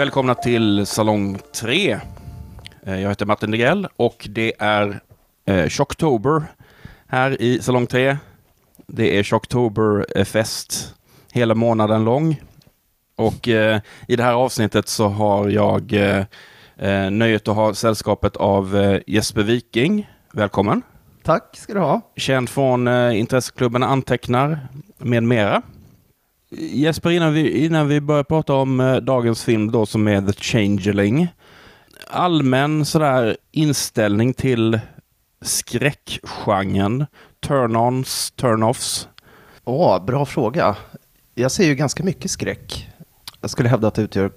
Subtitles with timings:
[0.00, 2.00] Välkomna till Salong 3.
[2.86, 5.00] Eh, Jag heter Martin Degrell och det är
[5.46, 6.42] eh, Shocktober
[7.06, 8.16] här i Salong 3.
[8.86, 10.94] Det är Shocktoberfest
[11.32, 12.40] hela månaden lång.
[13.16, 16.24] Och eh, i det här avsnittet så har jag eh,
[16.76, 20.10] eh, nöjet att ha sällskapet av eh, Jesper Viking.
[20.32, 20.82] Välkommen!
[21.22, 22.00] Tack ska du ha.
[22.16, 25.62] Känd från eh, intresseklubben Antecknar med mera.
[26.50, 30.32] Jesper, innan vi, innan vi börjar prata om eh, dagens film då som är The
[30.32, 31.28] Changeling.
[32.10, 34.80] Allmän sådär inställning till
[35.42, 37.06] skräckgenren.
[37.46, 39.08] Turn-ons, turn-offs.
[39.64, 40.76] Åh, bra fråga.
[41.34, 42.88] Jag ser ju ganska mycket skräck.
[43.40, 44.32] Jag skulle hävda att det utgör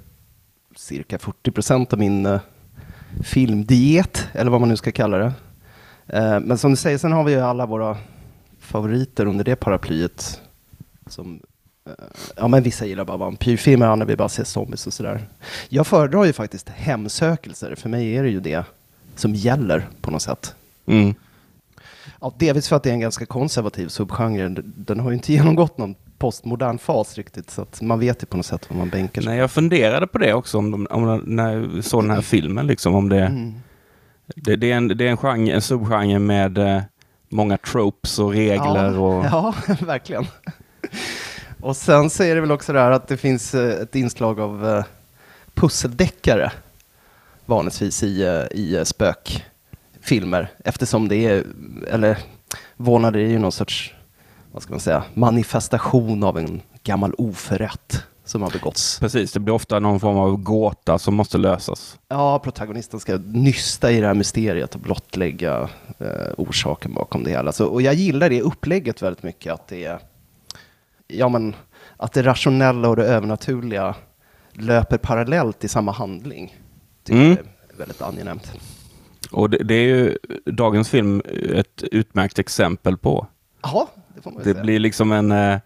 [0.76, 2.40] cirka 40 procent av min eh,
[3.24, 5.34] filmdiet, eller vad man nu ska kalla det.
[6.08, 7.98] Eh, men som du säger, sen har vi ju alla våra
[8.60, 10.42] favoriter under det paraplyet.
[11.08, 11.42] Som,
[12.36, 15.22] ja, men vissa gillar bara vampyrfilmer, andra vill bara se zombies och sådär.
[15.70, 17.76] Jag föredrar ju faktiskt hemsökelser.
[17.76, 18.66] För mig är det ju det
[19.16, 20.56] som gäller på något sätt.
[20.86, 21.14] Mm.
[22.22, 24.48] Ja, delvis för att det är en ganska konservativ subgenre.
[24.66, 28.38] Den- har ju inte genomgått någon postmodern fas riktigt, så att man vet ju på
[28.38, 31.24] något sätt vad man bänkar sig Nej, jag funderade på det också om de, om
[31.26, 32.68] när jag såg den här filmen.
[32.68, 33.54] Liksom, om det, Mm.
[34.36, 36.82] det, det, är en, det är en, genre, en subgenre med eh,
[37.30, 38.94] många tropes och regler.
[38.94, 39.54] Ja, och, ja,
[39.86, 40.26] verkligen.
[41.64, 44.40] Och sen så är det väl också det här att det finns eh, ett inslag
[44.40, 44.84] av eh,
[45.54, 46.52] pusseldeckare
[47.46, 51.44] vanligtvis i, eh, i spökfilmer eftersom det är,
[51.88, 52.18] eller
[52.78, 53.94] vålnader är ju någon sorts,
[54.52, 59.00] vad ska man säga, manifestation av en gammal oförrätt som har begåtts.
[59.00, 62.00] Precis, det blir ofta någon form av gåta som måste lösas.
[62.08, 67.52] Ja, protagonisten ska nysta i det här mysteriet och blottlägga eh, orsaken bakom det hela.
[67.52, 70.00] Så, och jag gillar det upplägget väldigt mycket, att det är,
[71.18, 71.56] ja men,
[71.98, 73.96] att det rationella och det övernaturliga
[74.54, 76.56] löper parallellt i samma handling.
[77.04, 77.30] Tycker Mm.
[77.32, 78.52] jag är väldigt angenämt.
[79.32, 81.22] Och det, det är ju dagens film
[81.56, 83.28] ett utmärkt exempel på.
[83.62, 84.64] Ja, det får man ju Det säga.
[84.64, 85.58] blir liksom en eh,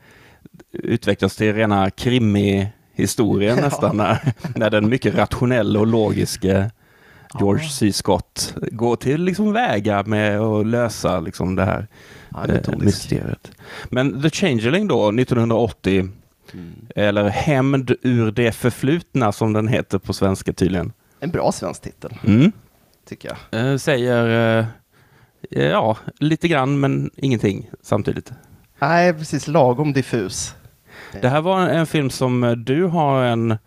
[0.72, 3.64] utvecklas till rena krimi-historien Ja.
[3.64, 6.72] nästan när, när den mycket rationella och logiska
[7.40, 7.70] George Ja.
[7.70, 7.94] C.
[7.94, 11.88] Scott går till liksom väga med att lösa liksom det här
[12.30, 13.52] Ja, en eh, mysteriet.
[13.86, 16.10] Men The Changeling då, 1980,
[16.54, 16.74] Mm.
[16.96, 20.94] eller Hämnd ur det förflutna som den heter på svenska tydligen.
[21.20, 22.52] En bra svensk titel, Mm.
[23.10, 23.72] tycker jag.
[23.72, 24.66] Eh, säger, eh,
[25.66, 28.32] ja, lite grann men ingenting samtidigt.
[28.80, 30.56] Nej, precis lagom diffus.
[31.22, 33.58] Det här var en film som eh, du har en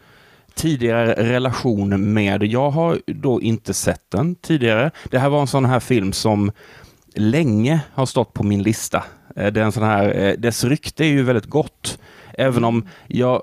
[0.54, 2.44] tidigare relation med.
[2.44, 4.90] Jag har då inte sett den tidigare.
[5.10, 6.52] Det här var en sån här film som
[7.14, 9.04] länge har stått på min lista.
[9.36, 11.98] Eh, det är en sån här, eh, dess rykte är ju väldigt gott.
[12.34, 13.42] Även om jag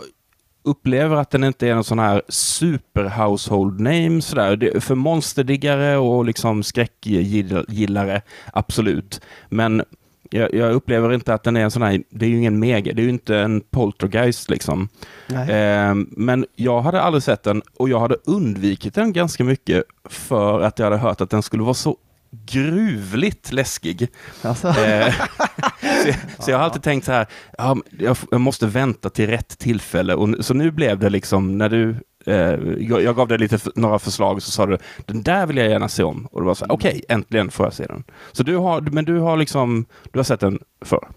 [0.63, 4.55] upplever att den inte är en sån här super household name sådär.
[4.55, 8.21] Det, för monsterdiggare och liksom skräckgillare,
[8.53, 9.21] absolut.
[9.49, 9.83] Men
[10.29, 12.93] jag, jag upplever inte att den är en sån här, det är ju ingen mega,
[12.93, 14.89] det är ju inte en poltergeist liksom.
[15.29, 20.61] Eh, men jag hade aldrig sett den och jag hade undvikit den ganska mycket för
[20.61, 21.97] att jag hade hört att den skulle vara så
[22.45, 24.07] gruvligt läskig.
[24.41, 25.13] Alltså, Eh,
[26.03, 27.27] så, så jag har alltid tänkt så här,
[27.57, 30.15] ja, jag, måste vänta till rätt tillfälle.
[30.15, 31.95] Och, så nu blev det liksom, när du,
[32.27, 35.69] Eh, jag, jag gav dig lite några förslag, så sa du, den där vill jag
[35.69, 36.25] gärna se om.
[36.25, 38.03] Och det var så här, okej, äntligen får jag se den.
[38.31, 41.07] Så du har, men du har liksom, du har sett den förr?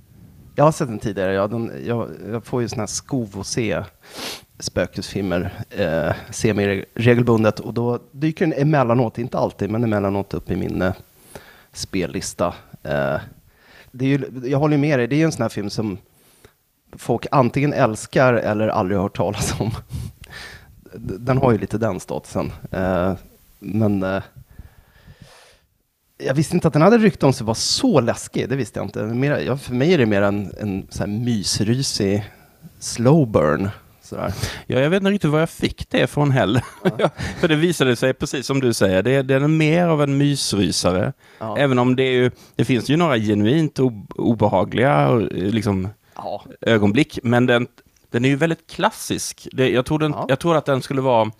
[0.54, 1.32] Jag har sett den tidigare.
[1.32, 3.82] Ja, den, jag, jag får ju såna här skov att se
[4.59, 10.50] spökhusfilmer, eh, se mer regelbundet och då dyker den emellanåt, inte alltid, men emellanåt upp
[10.50, 10.93] i min eh,
[11.72, 12.47] spellista.
[12.82, 13.16] Eh,
[13.91, 15.99] det är ju, jag håller med dig, det är ju en sån här film som
[16.93, 19.70] folk antingen älskar eller aldrig har hört talas om.
[20.97, 22.53] Den har ju lite den statusen.
[22.71, 23.15] Eh,
[23.59, 24.23] men eh,
[26.19, 28.87] jag visste inte att den hade rykte om sig vara så läskig, det visste jag
[28.87, 29.03] inte.
[29.03, 32.25] Mer, ja, för mig är det mer en, en så här mysrysig
[32.79, 33.69] slow burn.
[34.03, 34.35] Sådär.
[34.67, 36.64] Ja, jag vet inte riktigt var jag fick det från heller.
[37.41, 41.12] För det visade sig, precis som du säger, det, det är mer av en mysrysare.
[41.38, 41.59] Ja.
[41.59, 43.79] Även om det, är ju, det finns ju några genuint
[44.17, 46.44] obehagliga eh, liksom, Ja.
[46.61, 47.67] ögonblick, men den,
[48.11, 49.49] den är ju väldigt klassisk.
[49.53, 50.27] Det, jag, tror den, Ja.
[50.29, 51.31] jag tror att den skulle vara...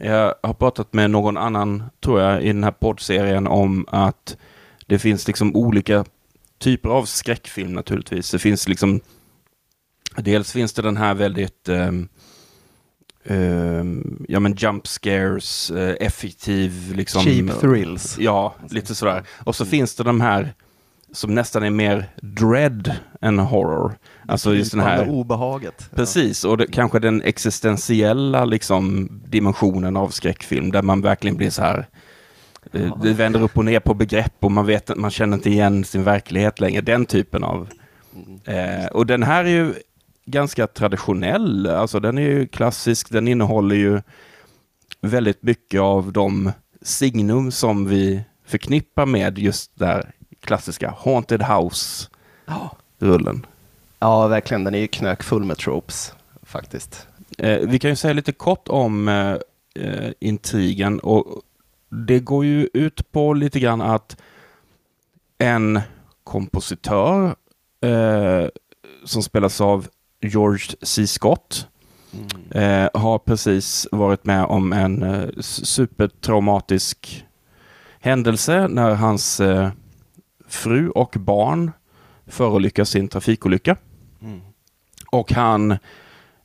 [0.00, 4.36] Jag har pratat med någon annan, tror jag, i den här poddserien om att
[4.86, 6.04] det finns liksom olika
[6.58, 8.30] typer av skräckfilm naturligtvis.
[8.30, 9.00] Det finns liksom...
[10.16, 11.68] Dels finns det den här väldigt...
[11.68, 12.08] ehm,
[13.24, 17.22] ehm, ja men jump scares, eh, effektiv liksom...
[17.22, 18.16] Cheap thrills.
[18.20, 19.24] Ja, lite sådär.
[19.44, 20.54] Och så finns det de här
[21.12, 23.98] som nästan är mer dread än horror.
[24.28, 25.08] Alltså just den här...
[25.08, 25.90] obehaget.
[25.94, 31.62] Precis, och det, kanske den existentiella liksom, dimensionen av skräckfilm där man verkligen blir så
[31.62, 31.86] här
[32.72, 35.84] eh, det vänder upp och ner på begrepp och man, vet, man känner inte igen
[35.84, 36.80] sin verklighet längre.
[36.80, 37.68] Den typen av...
[38.44, 39.74] Eh, och den här är ju
[40.26, 41.66] ganska traditionell.
[41.66, 43.10] Alltså den är ju klassisk.
[43.10, 44.02] Den innehåller ju
[45.00, 46.52] väldigt mycket av de
[46.82, 50.12] signum som vi förknippar med just där
[50.46, 53.46] klassiska Haunted House-rullen.
[53.98, 54.64] Ja, verkligen.
[54.64, 57.06] Den är ju knökfull med tropes, faktiskt.
[57.38, 59.36] Eh, vi kan ju säga lite kort om eh,
[59.84, 61.00] eh, intrigen.
[61.00, 61.42] Och
[61.88, 64.16] det går ju ut på lite grann att
[65.38, 65.80] en
[66.24, 67.34] kompositör
[67.80, 68.48] eh,
[69.04, 69.88] som spelas av
[70.20, 71.06] George C.
[71.06, 71.68] Scott
[72.12, 72.84] mm.
[72.84, 77.24] eh, har precis varit med om en eh, supertraumatisk
[78.00, 79.40] händelse när hans
[80.48, 81.72] fru och barn
[82.26, 83.76] förolyckas i en trafikolycka.
[84.22, 84.40] Mm.
[85.10, 85.78] Och han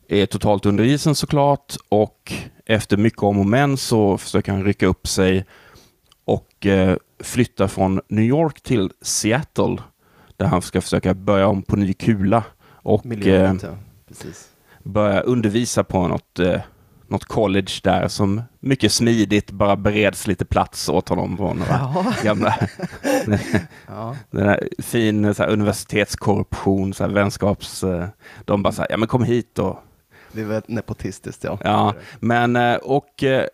[0.07, 2.33] är totalt under isen såklart och
[2.65, 5.45] efter mycket om och men så försöker han rycka upp sig
[6.25, 9.77] och eh, flytta från New York till Seattle
[10.38, 13.56] där han ska försöka börja om på ny kula och eh,
[14.83, 16.62] börja undervisa på något eh,
[17.12, 22.13] något college där som mycket smidigt bara bereds lite plats åt honom på några ja.
[22.24, 22.56] gamla...
[23.88, 24.16] ja.
[24.31, 27.84] Den här fin så här, universitetskorruption, så här, vänskaps...
[27.84, 28.08] Eh,
[28.46, 29.80] de bara så här, ja men kom hit och...
[30.31, 31.60] Det är väldigt nepotistiskt ja.
[31.63, 33.46] Ja, men eh, och eh,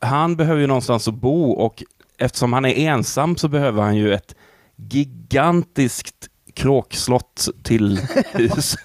[0.00, 1.82] han behöver ju någonstans att bo och
[2.18, 4.34] eftersom han är ensam så behöver han ju ett
[4.76, 8.00] gigantiskt kråkslott till
[8.32, 8.76] hus.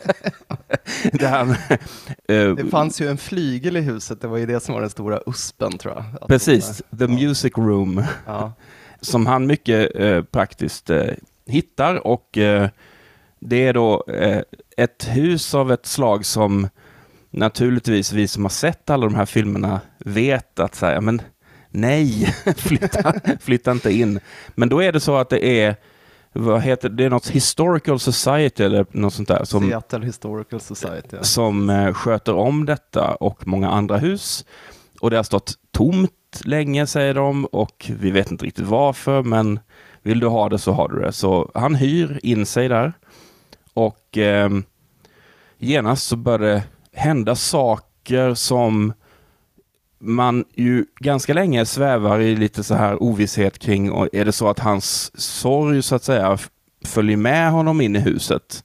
[1.14, 4.74] det, här, uh, det fanns ju en flygel i huset, det var ju det som
[4.74, 6.28] var den stora uspen tror jag.
[6.28, 8.04] Precis, the music room.
[8.26, 8.54] Ja.
[9.02, 11.04] Som han mycket uh, praktiskt uh,
[11.48, 12.38] hittar och
[13.40, 14.06] det är då
[14.78, 16.68] ett hus av ett slag som
[17.32, 21.22] naturligtvis vi som har sett alla de här filmerna vet att säga, men
[21.70, 24.20] nej, flytta, flytta inte in.
[24.56, 25.76] Men då är det så att det är
[26.34, 27.06] vad heter det?
[27.06, 29.44] är något Historical Society eller något sånt där.
[29.44, 31.18] Som, Seattle Historical Society.
[31.18, 31.24] Ja.
[31.24, 34.46] Som eh, sköter om detta och många andra hus.
[35.02, 36.12] Och det har stått tomt
[36.46, 39.60] länge säger de och vi vet inte riktigt varför men
[40.02, 41.12] vill du ha det så har du det.
[41.12, 42.94] Så han hyr in sig där
[43.74, 44.50] och eh,
[45.58, 48.94] genast så börjar det hända saker som
[50.00, 54.50] man ju ganska länge svävar i lite så här ovisshet kring, och är det så
[54.50, 56.38] att hans sorg så att säga
[56.86, 58.64] följer med honom in i huset?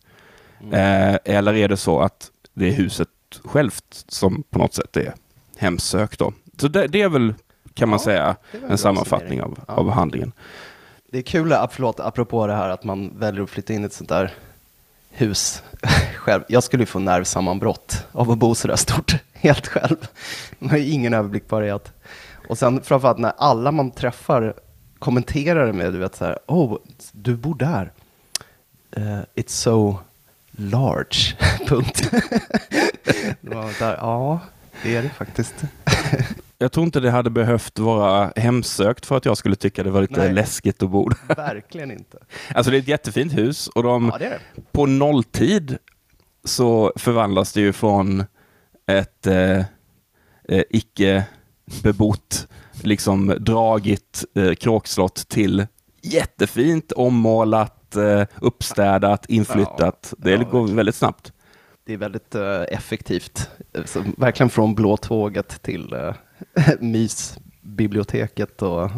[0.63, 0.75] Mm.
[0.75, 3.09] Eh, eller är det så att det är huset
[3.45, 5.15] självt som på något sätt är
[5.57, 6.33] hemsökt då?
[6.59, 7.35] Så det, det är väl,
[7.75, 8.37] kan man säga,
[8.69, 9.75] en sammanfattning av, ja.
[9.75, 10.33] av handlingen.
[11.13, 13.93] Det är kul, förlåt, apropå det här att man väljer att flytta in i ett
[13.93, 14.33] sånt där
[15.15, 15.63] hus
[16.17, 16.43] själv.
[16.49, 19.97] Jag skulle ju få nervsammanbrott av att bo så där stort helt själv.
[20.59, 21.93] Man har ingen överblickbarhet.
[22.49, 24.55] Och sen framförallt när alla man träffar
[24.99, 26.79] kommenterar det med, du vet så här, oh,
[27.13, 27.93] du bor där.
[28.97, 29.99] Uh, it's so
[30.51, 32.11] large, punkt.
[33.81, 34.41] ja,
[34.83, 35.55] det är det faktiskt.
[36.65, 40.01] Jag tror inte det hade behövt vara hemsökt för att jag skulle tycka det var
[40.01, 41.35] lite Nej, läskigt att bo där.
[41.37, 42.19] Verkligen inte.
[42.55, 44.63] Alltså det är ett jättefint hus och de, ja, det det.
[44.73, 45.79] på nolltid
[46.45, 48.25] så förvandlas det ju från
[48.87, 49.59] ett eh,
[50.49, 51.25] eh, icke
[51.83, 52.47] bebott,
[52.83, 55.67] liksom dragigt eh, kråkslott till
[56.03, 60.15] jättefint ommålat, eh, uppstädat, inflyttat.
[60.19, 61.33] Ja, det ja, går väldigt snabbt.
[61.87, 63.51] Det är väldigt uh, effektivt.
[63.85, 65.95] Så, verkligen från blå tåget till
[66.81, 68.91] mysbiblioteket och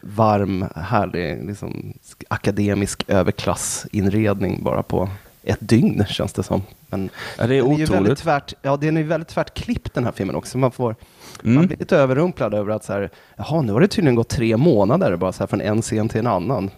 [0.00, 1.94] varm, härlig, liksom,
[2.28, 5.08] akademisk överklassinredning bara på
[5.42, 6.62] ett dygn känns det som.
[6.88, 7.88] Men ja, det är otroligt.
[7.90, 10.58] Är väldigt tvärt, ja, den är väldigt tvärt klippt den här filmen också.
[10.58, 10.96] Man, får,
[11.42, 11.54] mm.
[11.54, 14.56] man blir lite överrumplad över att så här, jaha, nu har det tydligen gått tre
[14.56, 16.70] månader bara så här från en scen till en annan.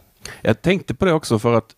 [0.43, 1.71] Jag tänkte på det också för att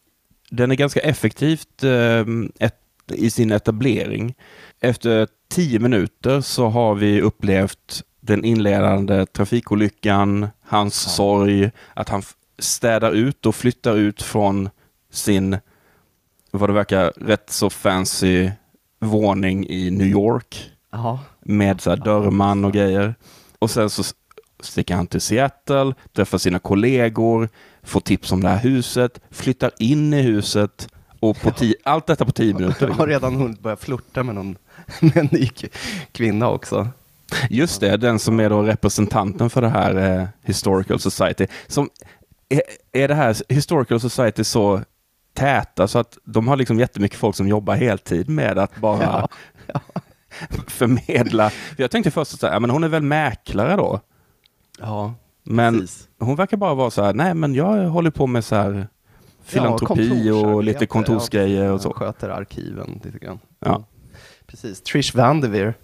[0.50, 2.24] den är ganska effektivt eh,
[2.58, 2.78] ett,
[3.12, 4.34] i sin etablering.
[4.80, 11.10] Efter tio minuter så har vi upplevt den inledande trafikolyckan, hans ja.
[11.10, 12.22] sorg, att han
[12.58, 14.70] städar ut och flyttar ut från
[15.10, 15.56] sin
[16.50, 18.50] vad det verkar, rätt så fancy
[19.00, 20.70] våning i New York.
[20.92, 21.18] Aha.
[21.40, 23.14] Med så här dörrman och grejer.
[23.58, 24.02] Och sen så
[24.60, 27.48] sticker han till Seattle, träffar sina kollegor,
[27.82, 30.88] får tips om det här huset, flyttar in i huset
[31.20, 31.74] och på ja.
[31.82, 32.88] allt detta på tio minuter.
[32.98, 34.56] Har redan hunnit börja flirta med, någon,
[35.00, 35.50] med en ny
[36.12, 36.88] kvinna också.
[37.50, 41.46] Just det, den som är då representanten för det här eh, Historical Society.
[41.66, 41.90] Som
[42.48, 44.80] är, är det här Historical Society så
[45.34, 49.28] täta så att de har liksom jättemycket folk som jobbar heltid med att bara Ja,
[49.66, 49.80] ja.
[50.66, 51.50] förmedla.
[51.50, 54.00] För jag tänkte först att ja, men hon är väl mäklare då?
[54.80, 55.14] Ja,
[55.44, 56.08] Men precis.
[56.18, 58.88] hon verkar bara vara så här, nej men jag håller på med så här
[59.44, 61.92] filantropi och kontorsarbete, lite kontorsgrejer ja, och så.
[61.92, 63.38] Sköter arkiven lite grann.
[63.60, 63.84] Ja.
[64.48, 64.80] Precis.
[64.82, 65.74] Trish Vanderveer.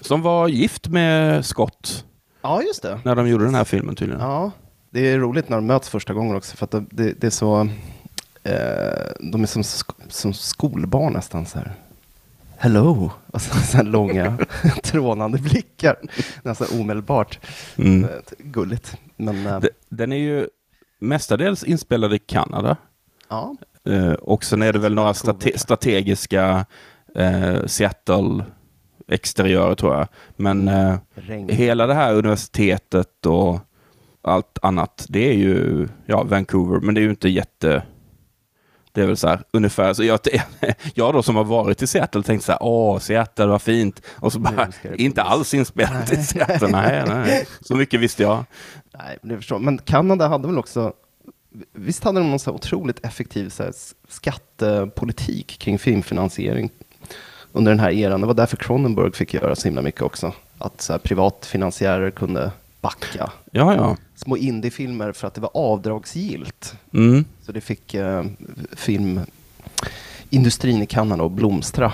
[0.00, 2.04] Som var gift med Scott
[2.42, 3.00] Ja, just det.
[3.04, 4.20] när de gjorde den här filmen tydligen.
[4.22, 4.50] Ja,
[4.90, 7.60] det är roligt när de möts första gången också för att det, det, är så,
[8.42, 11.72] eh, de är som, sk- som skolbarn nästan så här.
[12.56, 13.10] Hello!
[13.26, 14.38] Och så, så här långa
[14.82, 15.96] trånande blickar.
[16.42, 17.38] Nästan omedelbart.
[17.76, 18.04] Mm.
[18.04, 18.96] Eh, Gulligt.
[19.16, 20.48] Men eh, De- Den är ju
[20.98, 22.76] mestadels inspelad i Kanada.
[23.28, 26.66] ja, Eh, och sen är det väl några strate strategiska
[27.14, 28.44] eh, Seattle
[29.08, 30.08] exteriörer tror jag.
[30.36, 30.96] Men eh,
[31.48, 33.60] hela det här universitetet och
[34.22, 37.82] allt annat, det är ju ja, Vancouver, men det är ju inte jätte...
[38.92, 40.18] Det är väl så här ungefär, så jag,
[40.94, 44.02] jag då som har varit i Seattle tänkte så här, åh, Seattle var fint.
[44.14, 47.46] Och så bara, inte alls inspelat i Seattle, nej, nej.
[47.60, 48.44] Så mycket visste jag.
[48.98, 50.92] Nej, men förstår Men Kanada hade väl också,
[51.72, 53.72] visst hade de någon så otroligt effektiv så
[54.08, 56.70] skattepolitik kring filmfinansiering
[57.52, 58.20] under den här eran.
[58.20, 60.32] Det var därför Cronenberg fick göra så himla mycket också.
[60.58, 63.96] Att så här, privatfinansiärer kunde backa Ja, ja.
[64.16, 66.74] små indiefilmer för att det var avdragsgillt.
[66.92, 67.24] Mm.
[67.42, 68.24] Så det fick eh,
[68.72, 71.92] filmindustrin i Kanada att blomstra.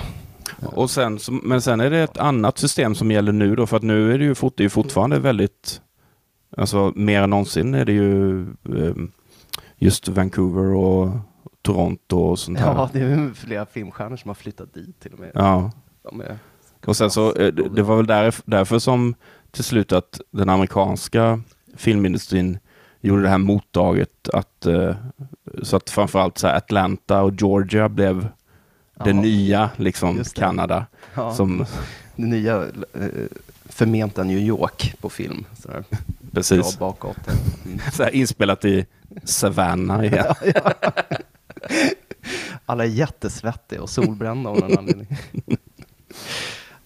[0.63, 3.83] Och sen, men sen är det ett annat system som gäller nu då, för att
[3.83, 5.81] nu är det ju, fort, det är fortfarande väldigt,
[6.57, 8.95] alltså mer än någonsin är det ju eh,
[9.77, 11.11] just Vancouver och
[11.63, 12.75] Toronto och sånt här.
[12.75, 15.31] Ja, det är flera filmstjärnor som har flyttat dit till och med.
[15.35, 15.71] Ja.
[16.05, 16.39] Är,
[16.87, 19.15] Och sen så, eh, det var väl där, därför som
[19.51, 21.41] till slut att den amerikanska
[21.77, 22.59] filmindustrin
[23.01, 24.95] gjorde det här motdraget att, eh,
[25.63, 28.29] så att framförallt så Atlanta och Georgia blev
[29.05, 30.35] det Ja, nya liksom det.
[30.35, 30.87] Kanada.
[31.15, 31.35] ja.
[31.35, 31.59] Som,
[32.17, 33.09] det nya eh,
[33.65, 35.45] förmenta New York på film.
[35.63, 35.85] Sådär.
[36.33, 36.79] precis.
[36.79, 37.17] Bra bakåt.
[37.67, 37.79] Mm.
[37.93, 38.87] Så inspelat i
[39.25, 40.35] Savannah igen.
[42.67, 45.07] Alla är jättesvettiga och solbrända av någon anledning.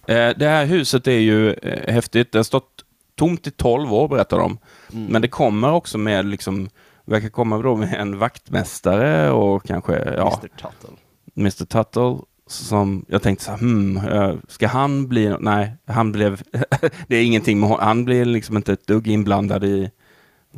[0.07, 2.31] Eh, Det här huset är ju eh, häftigt.
[2.31, 4.57] Det har stått tomt i 12 år berättar de.
[4.93, 5.05] Mm.
[5.05, 6.69] Men det kommer också med, liksom,
[7.05, 10.97] verkar komma då med en vaktmästare och kanske ja, Mr Tuttle.
[11.37, 12.25] Mr Tuttle.
[12.47, 16.41] Som jag tänkte så här, hmm, eh, ska han bli, nej, han blev,
[17.07, 19.91] det är ingenting med honom, han blir liksom inte ett dugg inblandad i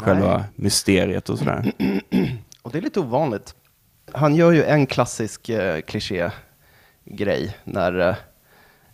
[0.01, 1.71] själva mysteriet och sådär.
[2.61, 3.55] Och det är lite ovanligt.
[4.13, 8.15] Han gör ju en klassisk eh, kliché-grej när eh,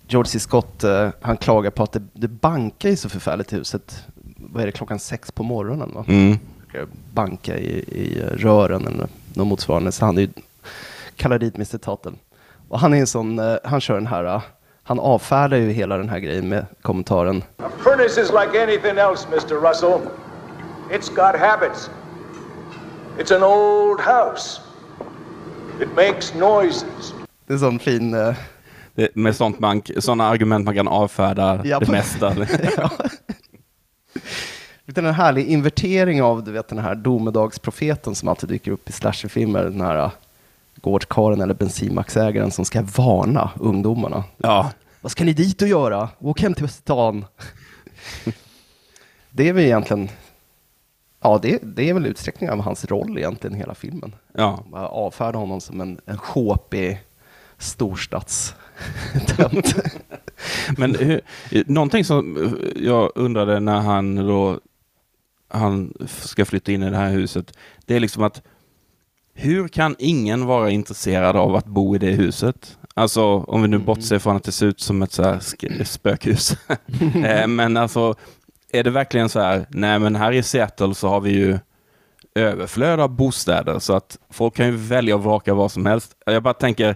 [0.08, 0.39] George C.
[0.39, 4.03] Scott, eh, han klagar på att det, det bankar ju så förfärligt i huset.
[4.38, 5.91] Vad är det, klockan sex på morgonen?
[5.96, 6.05] Va?
[6.08, 6.38] Mm.
[7.13, 9.91] Banka i, i rören eller något motsvarande.
[9.91, 10.29] Så han är ju,
[11.15, 11.77] kallar dit Mr.
[11.77, 12.17] Tuttle.
[12.70, 14.41] Och han är en sån, eh, han kör den här, eh,
[14.84, 19.27] han avfärdar ju hela den här grejen med kommentaren A furnace is like anything else,
[19.32, 19.70] Mr.
[19.70, 20.00] Russell.
[20.89, 21.89] It's got habits.
[23.17, 24.62] It's an old house.
[25.82, 27.13] It makes noises.
[27.48, 28.13] Det är en sån fin...
[28.13, 28.36] eh,
[28.96, 32.36] Det, med sånt man, sådana argument man kan avfärda Ja, det mesta.
[32.77, 32.92] ja.
[34.86, 38.92] Lite en härlig invertering av du vet, den här domedagsprofeten som alltid dyker upp i
[38.92, 39.63] slasherfilmer.
[39.63, 40.12] Den här uh,
[40.82, 44.24] gårdkaren eller bensinmacksägaren som ska varna ungdomarna.
[44.38, 46.10] Ja, Vad ska ni dit och göra?
[46.20, 47.25] Åk hem till stan.
[49.32, 50.10] det är väl egentligen,
[51.24, 54.15] ja det, det är väl utsträckning av hans roll egentligen i hela filmen.
[54.34, 54.63] ja.
[54.72, 57.01] Bara avfärda honom som en, en sjåpig
[57.58, 59.75] storstadstönt.
[60.77, 61.22] Men hur,
[61.68, 64.60] någonting som jag undrade när han då
[65.48, 68.42] han ska flytta in i det här huset, det är liksom att
[69.34, 72.77] hur kan ingen vara intresserad av att bo i det huset?
[72.94, 75.39] Alltså om vi nu bortser från att det ser ut som ett så
[75.84, 76.58] spökhus.
[77.25, 78.15] Eh, men alltså,
[78.74, 81.60] är det verkligen så här, nej men här i Seattle så har vi ju
[82.36, 86.15] överflöd av bostäder så att folk kan ju välja och vraka vad som helst.
[86.25, 86.96] Jag bara tänker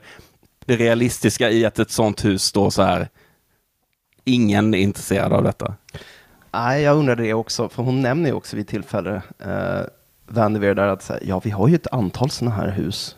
[0.65, 3.09] det realistiska i att ett sånt hus står så här,
[4.23, 5.73] ingen är intresserad av detta.
[6.51, 9.81] Nej, jag undrar det också, för hon nämner ju också vid tillfälle, eh,
[10.27, 13.15] Vandeveer där, att ja, vi har ju ett antal sådana här hus.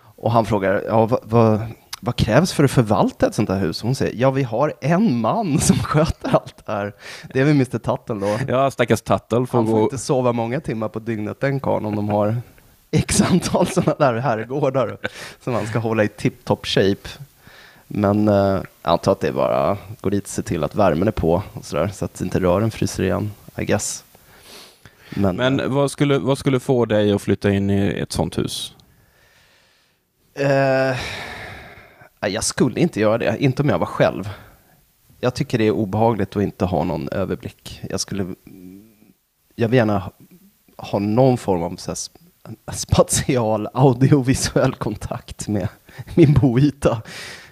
[0.00, 1.60] Och han frågar, ja, vad, vad,
[2.00, 3.82] vad krävs för att förvalta ett sånt här hus?
[3.82, 6.92] Hon säger, ja, vi har en man som sköter allt det här.
[7.34, 7.78] Det är väl Mr.
[7.78, 8.38] Tuttle då.
[8.48, 9.82] Ja, stackars Tuttle får Han får gå...
[9.82, 12.36] inte sova många timmar på dygnet den karln om de har
[12.90, 14.98] x antal sådana där herrgårdar
[15.44, 17.08] som han ska hålla i tip-top shape.
[17.86, 21.08] Men eh, jag antar att det är bara gå dit och se till att värmen
[21.08, 24.04] är på och så, där, så att inte rören fryser igen, I guess.
[25.10, 28.74] Men, Men vad skulle, vad skulle få dig att flytta in i ett sånt hus?
[30.34, 30.96] eh,
[32.20, 34.30] jag skulle inte göra det, inte om jag var själv.
[35.20, 37.80] Jag tycker det är obehagligt att inte ha någon överblick.
[37.90, 38.34] Jag skulle,
[39.54, 40.12] jag vill gärna
[40.76, 41.98] ha- någon form av så här,
[42.72, 45.68] spatial audiovisuell kontakt med
[46.14, 47.02] min boyta.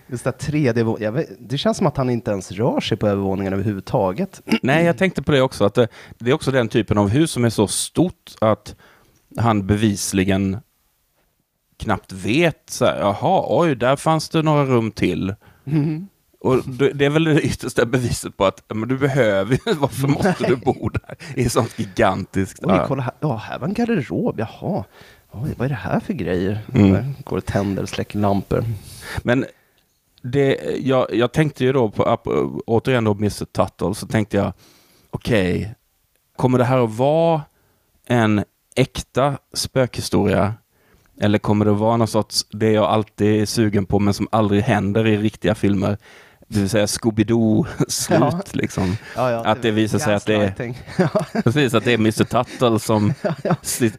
[0.06, 3.08] Just det, tredje, jag vet, det känns som att han inte ens rör sig på
[3.08, 4.42] övervåningen överhuvudtaget.
[4.62, 7.30] Nej, jag tänkte på det också, att det, det är också den typen av hus
[7.30, 8.74] som är så stort att
[9.36, 10.56] han bevisligen
[11.78, 15.34] knappt vet, så här, jaha, oj, där fanns det några rum till.
[16.40, 20.46] Och det det är väl det yttersta beviset på att men du behöver varför måste
[20.48, 22.60] du bo där i ett sånt gigantiskt...
[22.62, 23.12] Oj, kolla här.
[23.20, 24.40] Ja, här var en garderob.
[24.40, 24.84] Jaha.
[25.30, 26.58] Oj, vad är det här för grejer?
[26.74, 27.12] Mm.
[27.24, 28.64] Går och tänder släcker lampor.
[29.22, 29.46] Men
[30.22, 34.52] det, jag, jag tänkte ju då på, återigen då Mr Tuttle, så tänkte jag,
[35.10, 35.74] okej,
[36.36, 37.42] kommer det här att vara
[38.06, 38.44] en
[38.76, 40.54] äkta spökhistoria?
[41.20, 44.62] Eller kommer det vara någon sorts, det jag alltid är sugen på men som aldrig
[44.62, 45.98] händer i riktiga filmer,
[46.48, 48.40] det vill säga Scooby-Doo-slut Ja.
[48.52, 48.96] liksom.
[49.16, 52.78] Ja, ja, Att det visar sig att det är- Precis, att det är Mr Tuttle
[52.78, 53.12] som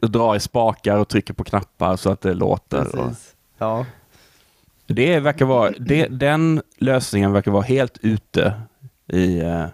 [0.08, 2.98] drar i spakar och trycker på knappar så att det låter.
[2.98, 3.12] Och.
[3.58, 3.86] Ja.
[4.86, 8.52] Det verkar vara, det, den lösningen verkar vara helt ute
[9.12, 9.66] i eh,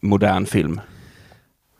[0.00, 0.80] modern film.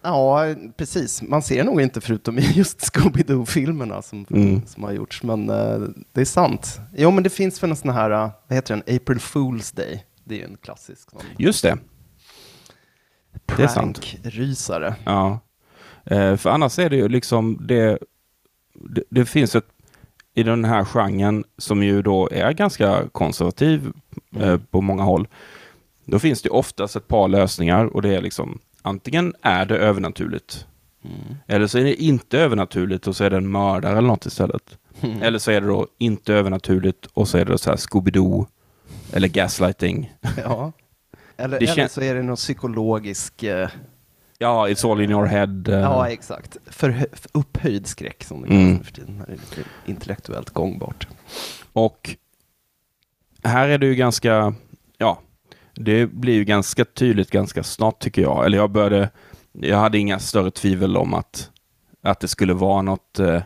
[0.03, 1.23] Ja, precis.
[1.23, 4.67] Man ser nog inte förutom i just Scooby-Doo-filmerna som, Mm.
[4.67, 5.23] som har gjorts.
[5.23, 5.79] Men eh,
[6.13, 6.81] det är sant.
[6.97, 10.05] Jo, men det finns väl en sån här, eh, vad heter den, April Fool's Day.
[10.25, 11.79] Det är ju en klassisk sån Just det,
[13.57, 14.01] det är sant.
[14.01, 14.95] prank-rysare.
[15.05, 15.41] Ja.
[16.05, 17.99] Eh, för annars är det ju liksom det,
[18.75, 19.67] det, det finns ett
[20.35, 23.93] i den här genren som ju då är ganska konservativ
[24.41, 25.29] eh, på många håll.
[26.05, 30.67] Då finns det oftast ett par lösningar och det är liksom antingen är det övernaturligt
[31.05, 31.37] Mm.
[31.47, 34.79] eller så är det inte övernaturligt och så är det en mördare eller något istället.
[35.01, 35.23] Mm.
[35.23, 38.47] Eller så är det då inte övernaturligt och så är det så här Scooby-Doo
[39.13, 40.13] eller gaslighting.
[40.45, 40.73] Ja.
[41.37, 43.43] Eller, eller så är det någon psykologisk...
[43.43, 43.69] Eh,
[44.39, 45.65] Ja, it's all in your head.
[45.69, 45.75] eh.
[45.81, 46.57] Ja, exakt.
[46.67, 48.65] För, för upphöjd skräck som det Mm.
[48.67, 49.23] kallas nu för tiden.
[49.27, 51.09] Det är lite intellektuellt gångbart.
[51.73, 52.17] Och
[53.43, 54.55] här är det ju ganska,
[54.99, 55.21] ja,
[55.85, 58.47] det blir ju ganska tydligt ganska snart tycker jag.
[58.47, 59.11] Eller jag började,
[59.53, 61.51] jag hade inga större tvivel om att,
[62.03, 63.43] att det skulle vara något, eh,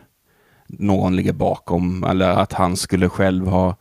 [0.67, 3.75] någon ligger bakom eller att han skulle själv ha,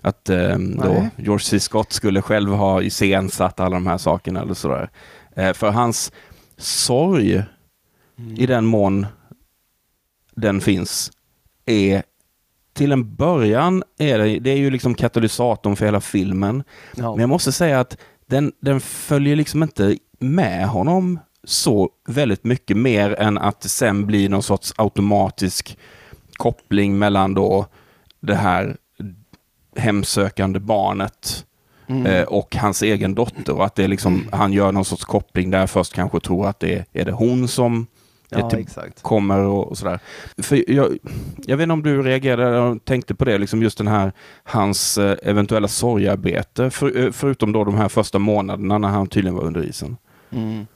[0.00, 1.08] att eh, då.
[1.16, 1.60] George C.
[1.60, 4.90] Scott skulle själv ha iscensatt alla de här sakerna eller sådär.
[5.36, 6.12] Eh, för hans
[6.56, 7.42] sorg
[8.36, 9.06] i den mån
[10.34, 11.12] den finns
[11.66, 12.02] är
[12.80, 16.62] till en början är det, det är ju liksom katalysatorn för hela filmen.
[16.96, 17.10] Ja.
[17.10, 22.76] Men jag måste säga att den, den följer liksom inte med honom så väldigt mycket
[22.76, 25.78] mer än att det sen blir någon sorts automatisk
[26.36, 27.66] koppling mellan då
[28.20, 28.76] det här
[29.76, 31.46] hemsökande barnet
[31.86, 32.06] Mm.
[32.06, 35.66] eh, och hans egen dotter och att det liksom, han gör någon sorts koppling där
[35.66, 37.86] först kanske tror att det är, är det hon som
[38.38, 39.02] ja, till, exakt.
[39.02, 39.98] kommer och, och sådär.
[40.38, 40.98] För jag,
[41.36, 44.12] jag vet inte om du reagerade och tänkte på det, liksom just den här
[44.44, 49.36] hans eh, eventuella sorgarbete, för, eh, förutom då de här första månaderna när han tydligen
[49.36, 49.96] var under isen.
[50.30, 50.66] Mm.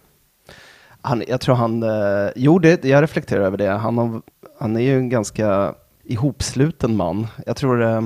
[1.03, 3.71] Han, jag tror han, eh, jo det, jag reflekterar över det.
[3.71, 4.23] Han, har,
[4.59, 7.27] han är ju en ganska ihopsluten man.
[7.47, 8.03] Jag tror eh,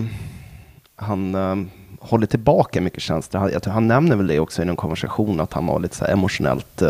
[0.96, 1.56] han eh,
[2.00, 3.40] håller tillbaka mycket känslor.
[3.40, 5.96] Han, jag tror, han nämner väl det också i någon konversation att han var lite
[5.96, 6.82] så emotionellt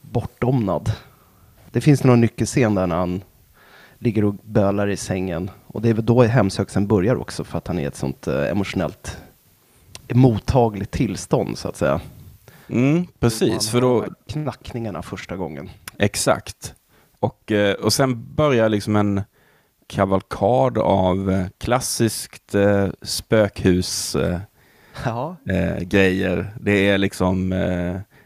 [0.00, 0.92] bortdomnad.
[1.72, 3.22] Det finns någon nyckelscen där när han
[3.98, 5.50] ligger och bölar i sängen.
[5.66, 8.26] Och det är väl då hemsökelsen börjar också för att han är i ett sånt
[8.26, 9.18] eh, emotionellt
[10.12, 12.00] mottagligt tillstånd så att säga.
[12.68, 15.70] Mm, precis, för då, Knackningarna första gången.
[15.98, 16.74] exakt.
[17.20, 19.22] Och, eh, och sen börjar liksom en
[19.86, 24.38] kavalkad av eh, klassiskt eh, spökhus eh,
[25.04, 25.36] Ja.
[25.48, 26.54] eh, grejer.
[26.60, 27.52] Det är liksom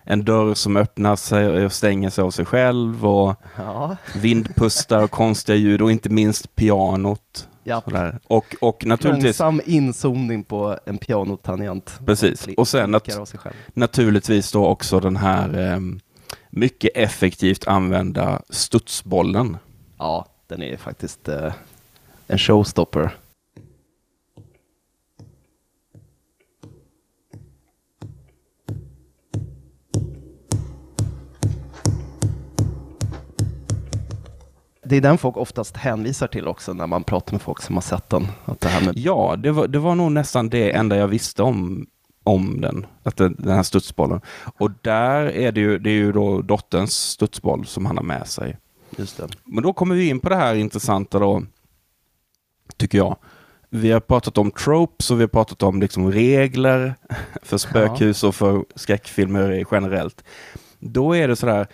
[0.09, 3.97] en dörr som öppnar sig och stänger sig av sig själv och Ja.
[4.16, 7.49] vindpustar och konstiga ljud och inte minst pianot.
[7.64, 7.83] ja.
[8.27, 12.01] Och, och naturligtvis, Långsam inzoomning på en pianotangent.
[12.07, 12.47] Precis.
[12.57, 13.55] Och sen själv.
[13.75, 15.81] naturligtvis då också den här eh,
[16.51, 19.57] mycket effektivt använda studsbollen.
[19.99, 21.53] Ja, den är faktiskt eh,
[22.27, 23.16] en showstopper.
[34.88, 37.83] Det är den folk oftast hänvisar till också när man pratar med folk som har
[37.83, 38.27] sett den.
[38.44, 41.42] Att det här med Ja, det var, det var nog nästan det enda jag visste
[41.42, 41.87] om
[42.27, 44.20] om den, att den, den här studsbollen.
[44.59, 48.27] Och där är det ju, det är ju då dotterns studsboll som han har med
[48.27, 48.57] sig.
[48.96, 49.29] Just det.
[49.44, 51.42] Men då kommer vi in på det här intressanta då,
[52.77, 53.16] tycker jag.
[53.70, 56.94] Vi har pratat om tropes och vi har pratat om liksom regler
[57.42, 60.25] för spökhus och för skräckfilmer generellt.
[60.79, 61.66] Då är det sådär,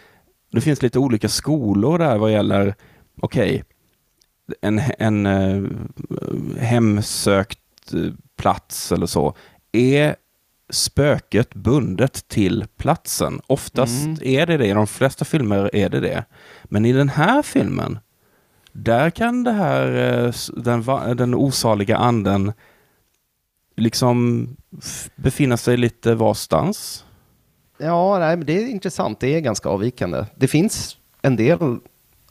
[0.52, 2.74] det finns lite olika skolor där vad gäller,
[3.20, 3.64] okej,
[4.60, 5.62] en, en eh,
[6.58, 9.34] hemsökt eh, plats eller så.
[9.72, 10.16] Är
[10.70, 13.40] spöket bundet till platsen?
[13.46, 14.16] Oftast Mm.
[14.22, 16.24] är det det, i de flesta filmer är det det.
[16.64, 17.98] Men i den här filmen,
[18.72, 19.86] där kan det här,
[20.26, 20.84] eh, den,
[21.16, 22.52] den osaliga anden
[23.76, 24.48] liksom
[25.16, 27.04] befinna sig lite varstans.
[27.78, 29.20] Ja, nej, men det är intressant.
[29.20, 30.24] Det är ganska avvikande.
[30.36, 31.78] Det finns en del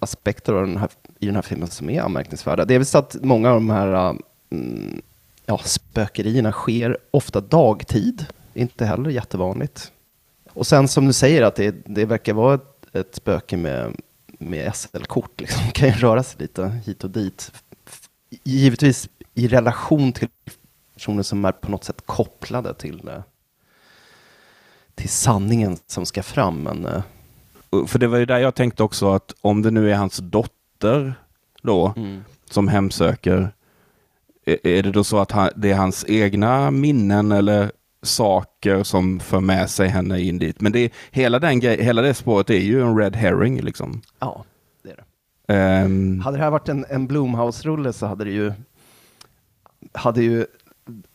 [0.01, 2.65] aspekter av den här, i den här filmen som är anmärkningsvärda.
[2.65, 4.15] Det är väl så att många av de här äh,
[4.49, 5.01] mm,
[5.45, 8.25] ja, spökerierna sker ofta dagtid.
[8.53, 9.91] Inte heller jättevanligt.
[10.53, 13.95] Och sen som du säger att det, det verkar vara ett, ett spöke med,
[14.27, 15.41] med SL-kort.
[15.41, 15.61] Liksom.
[15.73, 17.51] kan ju röra sig lite hit och dit.
[18.43, 20.27] Givetvis i relation till
[20.93, 23.21] personer som är på något sätt kopplade till äh,
[24.95, 26.63] till sanningen som ska fram.
[26.63, 27.01] Men äh,
[27.87, 31.13] för det var ju där jag tänkte också att om det nu är hans dotter
[31.61, 31.93] då,
[32.49, 33.53] som hemsöker,
[34.45, 37.71] är är det då så att han, det är hans egna minnen eller
[38.03, 40.61] saker som för med sig henne in dit?
[40.61, 44.01] Men det, är- hela, den grej, hela det spåret är ju en red herring liksom.
[44.19, 44.45] ja,
[44.83, 45.53] det är det.
[45.53, 48.53] Ehm, Hade det här varit en, en Blumhouse-rulle så hade det ju,
[49.93, 50.45] hade ju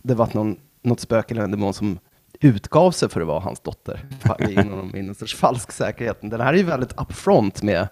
[0.02, 1.98] det varit någon, något spöke eller en demon som
[2.40, 4.07] utgav sig för att vara hans dotter.
[4.38, 6.18] Det någon, sorts falsk säkerhet.
[6.20, 7.88] Den här är ju väldigt upfront med,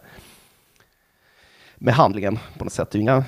[1.77, 2.91] med handlingen på något sätt.
[2.91, 3.25] Det är inga, eh,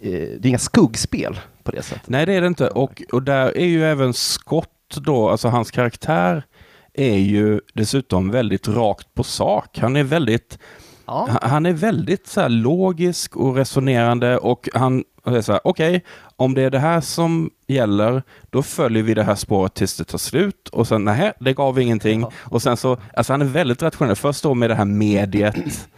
[0.00, 2.08] det är inga skuggspel på det sättet.
[2.08, 2.68] Nej, det är det inte.
[2.68, 6.46] Och, och där är ju även Scott då, alltså hans karaktär
[6.94, 9.78] är ju dessutom väldigt rakt på sak.
[9.78, 10.58] Han är väldigt,
[11.06, 16.04] Ja, han- är väldigt så logisk och resonerande och han är så här, okej,
[16.36, 20.04] om det är det här som gäller, då följer vi det här spåret tills det
[20.04, 22.20] tar slut och sen, nej, det gav ingenting.
[22.20, 22.30] Ja.
[22.38, 24.16] Och sen så, alltså han är väldigt rationell.
[24.16, 25.88] Först då med det här mediet.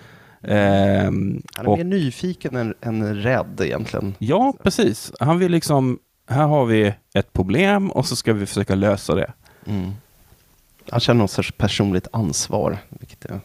[0.43, 4.15] ehm, han är och- mer nyfiken än, än rädd egentligen.
[4.19, 5.13] Ja, precis.
[5.21, 9.33] Han vill liksom, här har vi ett problem och så ska vi försöka lösa det.
[9.67, 9.91] Mm.
[10.91, 12.79] Han känner någon sorts personligt ansvar.
[12.89, 13.41] Vilket är,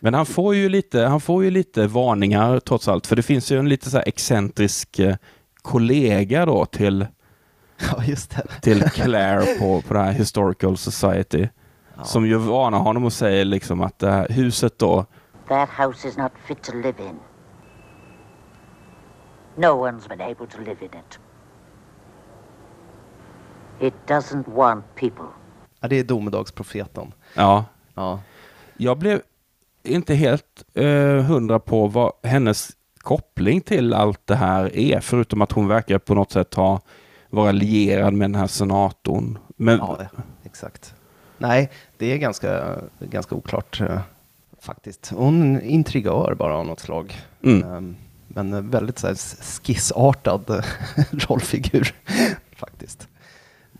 [0.00, 3.52] Men han får ju lite, han får ju lite varningar trots allt, för det finns
[3.52, 5.16] ju en lite så här excentrisk eh,
[5.62, 7.06] kollega då till,
[7.92, 8.46] ja, just det.
[8.62, 11.48] till Claire på, på det här Historical Society.
[11.96, 12.04] Ja.
[12.04, 15.06] Som ju varnar honom och säger liksom att det här huset då,
[15.48, 17.18] That house is not fit to live in.
[19.56, 21.18] No one's been able to live in it.
[23.80, 25.24] It doesn't want people.
[25.80, 27.12] Ja, det är domedagsprofeten.
[27.34, 28.20] ja, Ja.
[28.76, 29.22] jag blev
[29.82, 35.52] inte helt eh, hundra på vad hennes koppling till allt det här är, förutom att
[35.52, 36.80] hon verkar på något sätt ha
[37.30, 39.38] vara lierad med den här senatorn.
[39.56, 39.98] Men, Ja,
[40.44, 40.94] exakt.
[41.38, 44.00] Nej, det är ganska, ganska oklart eh,
[44.60, 45.12] faktiskt.
[45.14, 47.20] Hon är en intrigör bara av något slag.
[47.42, 47.72] Mm.
[47.72, 47.96] Ehm,
[48.28, 49.14] men eh, väldigt så här,
[49.62, 50.64] skissartad eh,
[51.10, 51.94] rollfigur
[52.56, 53.08] faktiskt.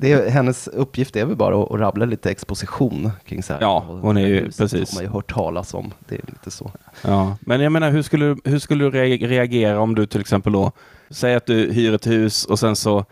[0.01, 3.61] Det är, hennes uppgift är väl bara att, att rabbla lite exposition kring så här.
[3.61, 4.91] Ja, hon är ju- precis.
[4.93, 5.93] har man ju hört talas om.
[6.09, 6.71] Det är lite så.
[7.03, 10.21] Ja, men jag menar, hur skulle, du- hur skulle du re- reagera om du till
[10.21, 10.73] exempel då,
[11.11, 13.05] säg att du hyr ett hus och sen så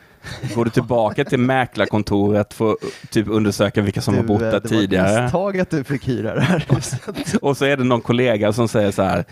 [0.55, 4.61] går du tillbaka till mäklarkontoret för att typ undersöka vilka som har bott eh, där
[4.61, 5.09] det tidigare.
[5.11, 7.35] var ett misstag att du fick hyra det här huset.
[7.42, 9.24] Och så är det någon kollega som säger så här,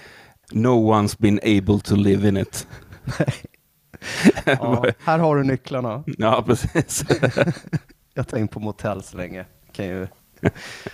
[0.53, 2.67] no one's been able to live in it.
[4.45, 6.05] ja, här har du nycklarna.
[6.07, 7.05] Ja, precis.
[8.15, 9.45] Jag tar in på motell så länge.
[9.73, 10.07] Kan ju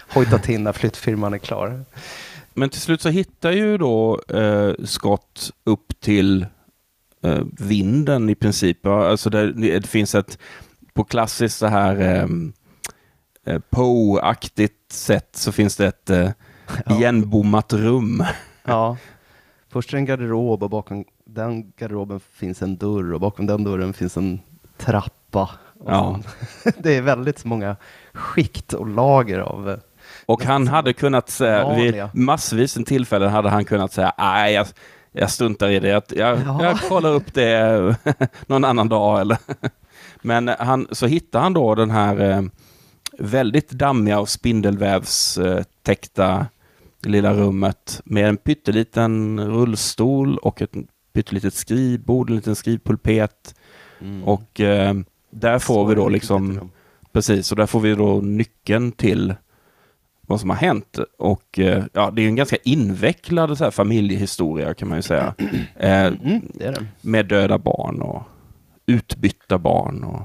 [0.09, 1.85] hojta till när flyttfirman är klar.
[2.55, 6.47] Men till slut så hittar ju då eh, Scott upp till
[7.23, 8.87] eh, vinden i princip.
[8.87, 10.39] Alltså det, det finns ett,
[10.95, 12.27] på klassiskt så här eh,
[13.55, 16.31] eh, Poe-aktigt sätt så finns det ett eh,
[16.91, 18.25] igenbommat rum.
[18.65, 18.97] Ja.
[19.73, 23.65] Först är det en garderob och bakom den garderoben finns en dörr och bakom den
[23.65, 24.41] dörren finns en
[24.79, 25.51] trappa.
[25.87, 26.21] Ja.
[26.79, 27.77] det är väldigt många
[28.13, 29.71] skikt och lager av...
[29.71, 29.77] eh,
[30.27, 34.67] Och han hade kunnat säga, vid massvis en tillfällen hade han kunnat säga, nej jag,
[35.13, 36.65] jag struntar i det, jag, jag, Ja.
[36.65, 37.97] jag kollar upp det
[38.47, 39.21] någon annan dag.
[39.21, 39.39] Eller.
[40.23, 42.43] Men han, så hittar han då den här eh,
[43.19, 46.47] väldigt dammiga och spindelvävstäckta
[47.07, 50.73] lilla rummet med en pytteliten rullstol och ett
[51.13, 53.55] pyttelitet skrivbord, en liten skrivpulpet.
[54.01, 54.25] Mm.
[54.25, 54.95] Och eh,
[55.31, 56.71] där får vi då Så liksom rum.
[57.13, 59.35] Precis, och där får vi då nyckeln till
[60.27, 60.99] vad som har hänt.
[61.19, 65.35] Och eh, ja, det är en ganska invecklad så här, familjehistoria kan man ju säga.
[65.77, 66.87] Eh, Mm, det det.
[67.01, 68.23] med döda barn och
[68.87, 70.05] utbytta barn.
[70.05, 70.23] Och,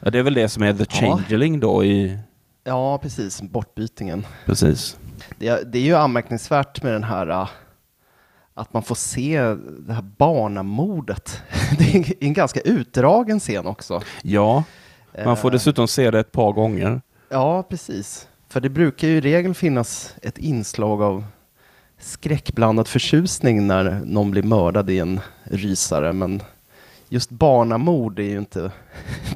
[0.00, 1.16] ja, det är väl det som är The Ja.
[1.16, 2.18] Changeling då i...
[2.64, 3.42] Ja, precis.
[3.42, 4.26] Bortbytingen.
[4.46, 4.96] Precis.
[5.38, 7.48] Det, är- det är ju anmärkningsvärt med den här äh,
[8.54, 9.40] att man får se
[9.86, 11.42] det här barnamordet.
[11.78, 14.02] Det är en ganska utdragen scen också.
[14.22, 14.64] Ja,
[15.24, 17.00] man får Eh, dessutom se det ett par gånger.
[17.28, 18.28] Ja, precis.
[18.48, 21.24] För det brukar ju i regel finnas ett inslag av
[21.98, 26.12] skräckblandad förtjusning när någon blir mördad i en rysare.
[26.12, 26.42] Men
[27.08, 28.70] just barnamord är ju inte,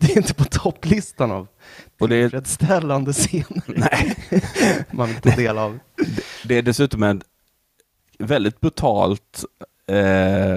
[0.09, 1.47] det är inte på topplistan av
[2.01, 4.17] Och det är- tillfredsställande scener Nej.
[4.91, 5.79] man vill ta del av.
[6.45, 7.23] Det är dessutom ett
[8.19, 9.45] väldigt brutalt...
[9.91, 9.97] Eh,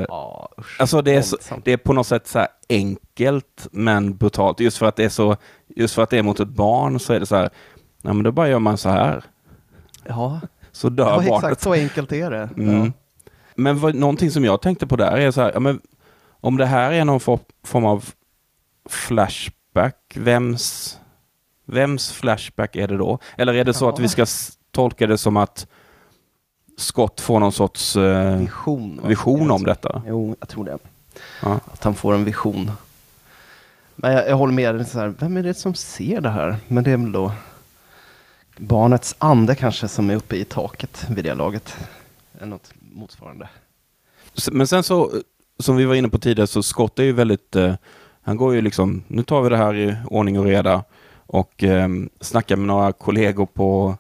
[0.08, 4.18] Ja, usch, alltså det är, så, det är på något sätt så här enkelt men
[4.18, 4.60] brutalt.
[4.60, 5.36] Just för att det är så,
[5.68, 7.50] just för att det är mot ett barn så är det så här,
[8.02, 9.24] nej men då bara gör man så här.
[10.08, 11.44] Ja, Så dör ja barnet.
[11.44, 12.50] exakt så enkelt är det.
[12.58, 12.86] Mm.
[12.86, 12.92] Ja.
[13.56, 15.82] Men vad, någonting som jag tänkte på där är så här, ja, men
[16.30, 18.06] om det här är någon for, form av
[18.90, 20.98] flashback, vems,
[21.66, 23.20] vems flashback är det då?
[23.38, 23.90] Eller är det så Ja.
[23.94, 24.26] att vi ska
[24.72, 25.68] tolka det som att
[26.78, 29.02] Scott får någon sorts eh, Vision.
[29.08, 30.02] vision om detta?
[30.08, 30.78] Jo, jag tror det.
[31.42, 31.60] Ja.
[31.74, 32.72] Att han får en vision.
[33.96, 36.56] Men jag, jag håller med så här, vem är det som ser det här?
[36.68, 37.32] Men det är väl då
[38.58, 41.76] barnets ande kanske som är uppe i taket vid det laget.
[42.38, 43.50] Eller något motsvarande.
[44.52, 45.12] Men sen så,
[45.60, 47.74] som vi var inne på tidigare, så Scott är ju väldigt, eh,
[48.22, 50.84] han går ju liksom, nu tar vi det här i ordning och reda
[51.26, 51.90] och eh,
[52.22, 53.98] snackar med några kollegor på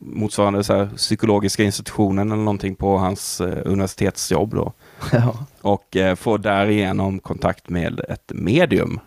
[0.00, 4.72] motsvarande så här, psykologiska institutionen eller någonting på hans eh, universitetsjobb då.
[5.12, 5.46] Ja.
[5.60, 9.00] Och eh, får därigenom kontakt med ett medium.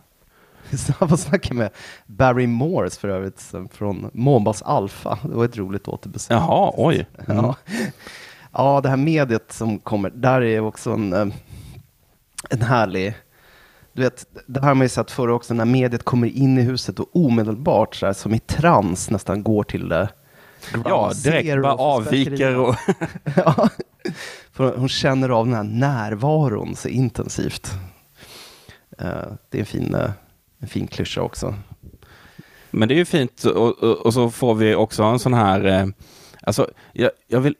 [0.78, 1.70] Så han får snacka med
[2.06, 5.20] Barry Morse för övrigt, från Månbas Alpha.
[5.24, 6.38] Det var ett roligt återbesök.
[6.38, 7.08] Jaha, oj.
[7.28, 7.38] Mm.
[7.46, 7.56] Ja.
[8.52, 11.28] ja, det här mediet som kommer, där är också en, eh,
[12.50, 13.16] en härlig...
[14.00, 16.62] Du vet, det här har man ju sett förr också, när mediet kommer in i
[16.62, 20.10] huset och omedelbart, så här, som i trans, nästan går till det.
[20.86, 22.76] Ja, direkt bara avviker och...
[23.36, 23.70] ja.
[24.52, 27.72] För hon känner av den här närvaron så intensivt.
[28.98, 29.08] Eh,
[29.50, 30.12] det är en fin, eh,
[30.60, 31.56] en fin klyscha också.
[32.72, 35.66] Men det är ju fint och, och, och så får vi också en sån här,
[35.66, 35.88] eh,
[36.42, 37.56] alltså jag, jag vill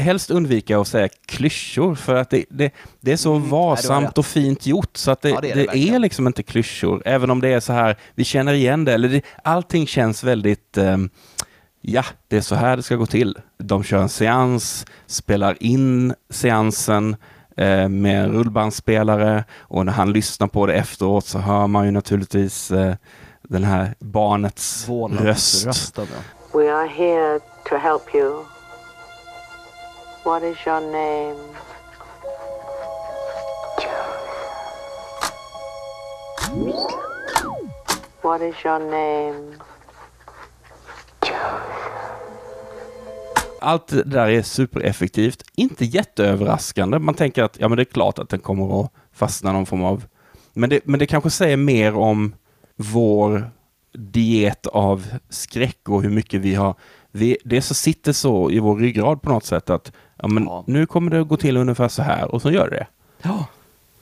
[0.00, 4.26] helst undvika att säga klyschor för att det, det, det är så Mm, varsamt och
[4.26, 7.02] fint gjort så att det, Ja, det är det, är liksom inte klyschor.
[7.04, 10.76] Även om det är så här, vi känner igen det, eller det, allting känns väldigt
[10.76, 10.96] eh,
[11.80, 13.38] Ja, det är så här det ska gå till.
[13.58, 17.16] De kör en seans, spelar in seansen
[17.56, 22.70] eh, med rullbandspelare och när han lyssnar på det efteråt så hör man ju naturligtvis
[22.70, 22.94] eh,
[23.42, 25.96] den här barnets röst.
[25.96, 26.04] Ja.
[26.52, 28.59] We are here to help you.
[30.22, 31.38] What is your name?
[38.22, 39.56] What is your name?
[43.60, 46.98] Allt det där är supereffektivt, inte jätteöverraskande.
[46.98, 49.84] Man tänker att ja, men det är klart att den kommer att fastna någon form
[49.84, 50.04] av...
[50.52, 52.34] Men det, men det kanske säger mer om
[52.76, 53.50] vår
[53.92, 56.74] diet av skräck och hur mycket vi har...
[57.10, 60.64] Vi, det så sitter så i vår ryggrad på något sätt att ja, men Ja.
[60.66, 62.86] nu kommer det att gå till ungefär så här och så gör det.
[63.22, 63.46] Ja.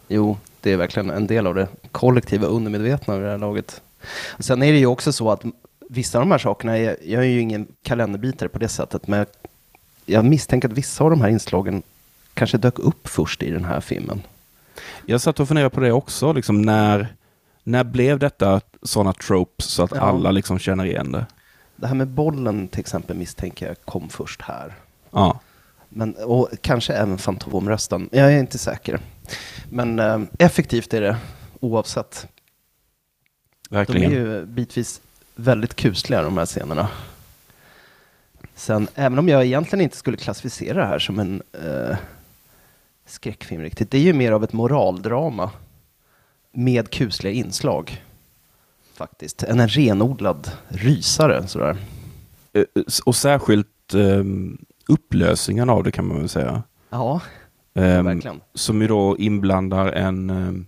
[0.09, 3.83] Jo, det är verkligen en del av det kollektiva undermedvetna vid det här laget.
[4.39, 5.43] Sen är det ju också så att
[5.89, 9.27] vissa av de här sakerna, är, jag är ju ingen kalenderbitare på det sättet, men
[10.07, 11.83] jag misstänker att vissa av de här inslagen
[12.35, 14.23] kanske dök upp först i den här filmen.
[15.07, 17.09] Jag satt och funderade på det också, liksom när,
[17.65, 20.01] när blev detta sådana tropes så att Ja.
[20.01, 21.27] alla liksom känner igen det?
[21.77, 24.75] Det här med bollen till exempel misstänker jag kom först här.
[25.11, 25.41] Ja.
[25.89, 28.09] Men, och kanske även fantomrösten.
[28.13, 29.01] Jag är inte säker.
[29.71, 31.17] Men eh, effektivt är det
[31.61, 32.27] oavsett.
[33.69, 34.13] De Verkligen.
[34.13, 35.01] är ju bitvis
[35.35, 36.89] väldigt kusliga de här scenerna.
[38.55, 41.97] Sen, även om jag egentligen inte skulle klassificera det här som en eh,
[43.07, 43.91] skräckfilm riktigt.
[43.91, 45.51] Det är ju mer av ett moraldrama
[46.53, 48.05] med kusliga inslag.
[48.95, 49.43] Faktiskt.
[49.43, 51.47] Än en renodlad rysare.
[51.47, 51.77] Sådär.
[52.53, 52.65] Eh,
[53.07, 56.63] Och särskilt um, upplösningen av det kan man väl säga.
[56.91, 57.21] Ja,
[57.75, 58.41] Ehm, verkligen.
[58.55, 60.67] som ju då inblandar en, ehm,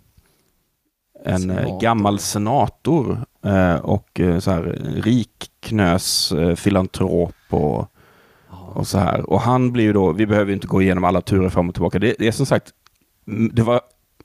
[1.25, 1.81] en eh, Senator.
[1.81, 4.63] gammal senator eh, och eh, så här
[5.05, 7.87] rik knös eh, filantrop och,
[8.75, 9.31] och så här.
[9.31, 11.99] Och han blir ju då, vi behöver inte gå igenom alla turer fram och tillbaka.
[11.99, 12.71] Det, det är som sagt,
[13.53, 13.81] det var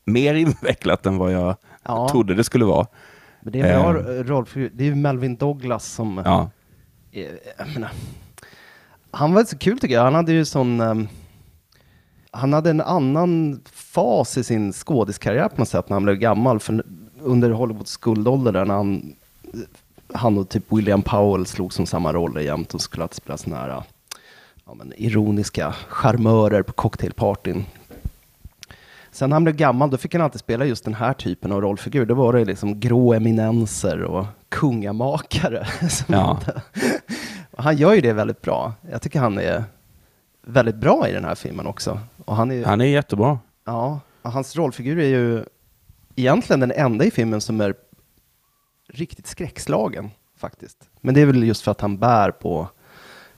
[0.06, 2.10] mer invecklat än vad jag Ja.
[2.10, 2.88] trodde det skulle vara.
[3.42, 4.70] Men det är en bra Eh.
[4.74, 6.22] Det är ju Melvin Douglas som...
[6.26, 6.50] Ja.
[7.12, 7.26] eh,
[7.58, 7.92] jag menar,
[9.16, 10.04] han var så kul tycker jag.
[10.04, 10.80] Han hade ju sån...
[10.80, 11.08] ehm,
[12.32, 16.60] han hade en annan fas i sin skådiskarriär på något sätt när han blev gammal.
[16.60, 16.84] För
[17.22, 19.16] under Hollywoods guldålder där när han,
[20.14, 23.56] han och typ William Powell slog som samma roller jämt och skulle alltid spela såna
[23.58, 23.84] här
[24.66, 27.66] ja, men ironiska charmörer på cocktailpartyn.
[29.12, 31.62] Sen när han blev gammal då fick han alltid spela just den här typen av
[31.62, 32.06] rollfigur.
[32.06, 35.68] Då var det liksom grå eminenser och kungamakare.
[35.90, 36.40] som Ja.
[36.46, 36.62] hade-
[37.58, 38.74] Och han gör ju det väldigt bra.
[38.92, 39.64] Jag tycker han är
[40.42, 42.00] väldigt bra i den här filmen också.
[42.26, 43.40] Och han är, Han är jättebra.
[43.66, 45.44] ja, hans rollfigur är ju
[46.16, 47.76] egentligen den enda i filmen som är
[48.94, 50.78] riktigt skräckslagen faktiskt.
[51.02, 52.68] Men det är väl just för att han bär på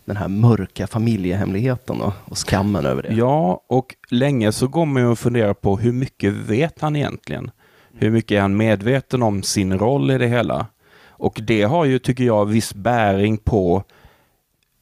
[0.05, 3.13] den här mörka familjehemligheten och, och skammen över det.
[3.13, 7.51] Ja, och länge så går man ju och funderar på hur mycket vet han egentligen?
[7.93, 10.65] Hur mycket är han medveten om sin roll i det hela?
[11.07, 13.83] Och det har ju, tycker jag, viss bäring på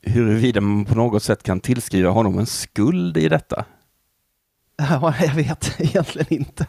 [0.06, 3.66] huruvida man på något sätt kan tillskriva honom en skuld i detta.
[4.78, 6.66] Ja, jag vet egentligen inte.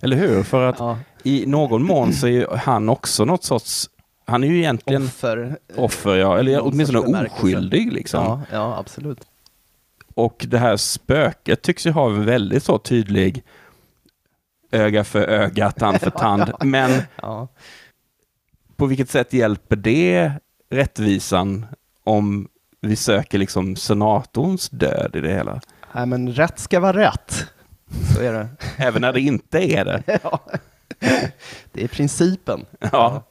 [0.00, 0.42] Eller hur?
[0.42, 3.90] För att Ja, i någon mån så är han också något sorts,
[4.26, 5.58] han är ju egentligen offer.
[5.76, 8.24] offer, ja, eller åtminstone oskyldig liksom.
[8.24, 9.20] Ja, ja, absolut.
[10.14, 13.42] Och det här spöket tycks ju ha en väldigt så tydlig
[14.70, 16.52] öga för öga, tand för tand.
[16.60, 17.48] Men Ja.
[18.76, 20.32] på vilket sätt hjälper det
[20.70, 21.66] rättvisan
[22.04, 22.48] om
[22.88, 25.60] vi söker liksom senatorns död i det hela?
[25.92, 27.46] Nej, men rätt ska vara rätt.
[28.14, 28.48] Så är det.
[28.76, 30.02] Även när det inte är det.
[30.22, 30.40] ja.
[31.72, 32.64] Det är principen.
[32.92, 33.22] Ja,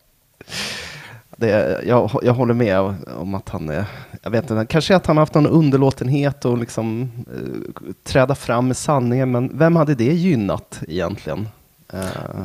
[1.37, 2.79] Det, jag, jag håller med
[3.17, 3.85] om att han är,
[4.21, 8.67] jag vet inte, kanske att han har haft någon underlåtenhet och liksom eh, träda fram
[8.67, 11.47] med sanningen, men vem hade det gynnat egentligen?
[11.93, 12.43] Eh,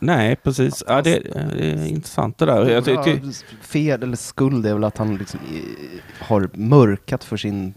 [0.00, 0.84] nej precis.
[0.86, 2.70] Ja, det, det är intressant det där.
[2.70, 3.16] Jag ja,
[3.62, 7.74] fel eller skuld är väl att han liksom eh, har mörkat för sin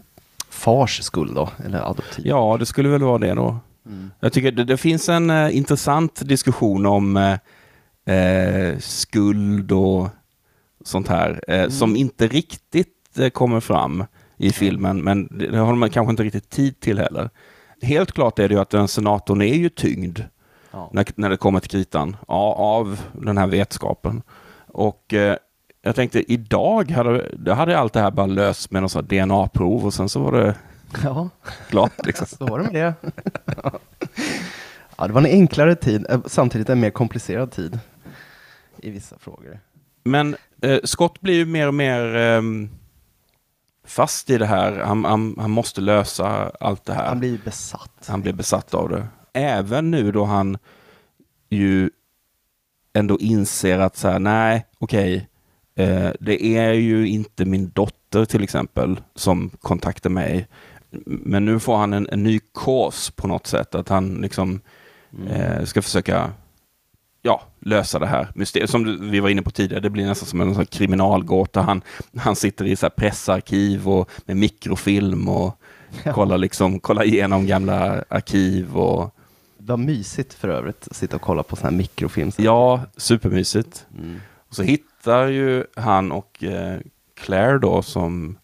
[0.50, 2.26] fars skull då, eller adoptiv.
[2.26, 3.58] ja, det skulle väl vara det då.
[3.86, 4.10] Mm.
[4.20, 10.08] Jag tycker det, det finns en eh, intressant diskussion om eh, eh, skuld och
[10.84, 14.04] sånt här eh, som inte riktigt eh, kommer fram
[14.36, 17.30] i filmen, men det, det har man kanske inte riktigt tid till heller.
[17.82, 20.20] Helt klart är det ju att den senatorn är ju tyngd
[20.74, 20.90] Ja.
[20.92, 24.22] när, när det kommer till kritan ja, av den här vetskapen.
[24.66, 25.36] Och eh,
[25.82, 29.94] jag tänkte idag hade, det hade allt det här bara löst med här DNA-prov och
[29.94, 30.54] sen så var det
[31.04, 31.28] ja,
[31.68, 32.06] klart.
[32.06, 32.26] Liksom.
[32.38, 32.94] så var det med det.
[34.96, 37.78] ja, det var en enklare tid, eh, samtidigt en mer komplicerad tid
[38.76, 39.60] i vissa frågor.
[40.04, 42.70] Men eh, Scott blir ju mer och mer ehm,
[43.84, 44.78] fast i det här.
[44.78, 47.08] Han, han, han måste lösa allt det här.
[47.08, 48.06] Han blir besatt.
[48.06, 49.06] Han blir besatt av det.
[49.34, 50.58] Även nu då han
[51.50, 51.90] ju
[52.92, 55.28] ändå inser att så här, nej, okej,
[55.74, 60.48] eh, det är ju inte min dotter till exempel som kontaktar mig.
[61.06, 64.60] Men nu får han en, en ny kurs på något sätt, att han liksom
[65.28, 66.32] eh, ska försöka
[67.22, 68.70] ja, lösa det här mysteriet.
[68.70, 71.62] Som vi var inne på tidigare, det blir nästan som en sån kriminalgåta.
[71.62, 71.82] Han,
[72.16, 75.58] han sitter i så pressarkiv och med mikrofilm och
[76.12, 78.76] kollar, liksom, kollar igenom gamla arkiv.
[78.76, 79.13] Och,
[79.66, 82.30] Vad mysigt för övrigt att sitta och kolla på sån här mikrofilm.
[82.36, 83.86] ja, supermysigt.
[83.98, 84.20] Mm.
[84.48, 86.80] Och så hittar ju han och eh,
[87.14, 88.38] Claire då, som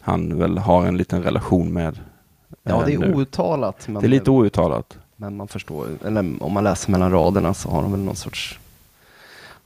[0.00, 2.00] han väl har en liten relation med.
[2.62, 3.14] Ja, eh, det är nu.
[3.14, 3.86] outtalat.
[3.86, 4.98] Det är lite outtalat.
[5.16, 8.58] men man förstår, eller om man läser mellan raderna så har de väl någon sorts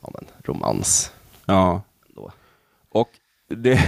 [0.01, 1.13] ja, men, romans.
[1.45, 1.83] Ja.
[2.09, 2.31] Då.
[2.89, 3.09] Och
[3.49, 3.81] det,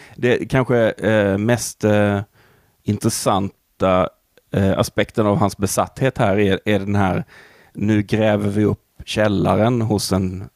[0.16, 2.20] det kanske eh, mest eh,
[2.82, 4.08] intressanta
[4.50, 7.24] eh, aspekten av hans besatthet här är, är den här,
[7.72, 10.48] nu gräver vi upp källaren hos en,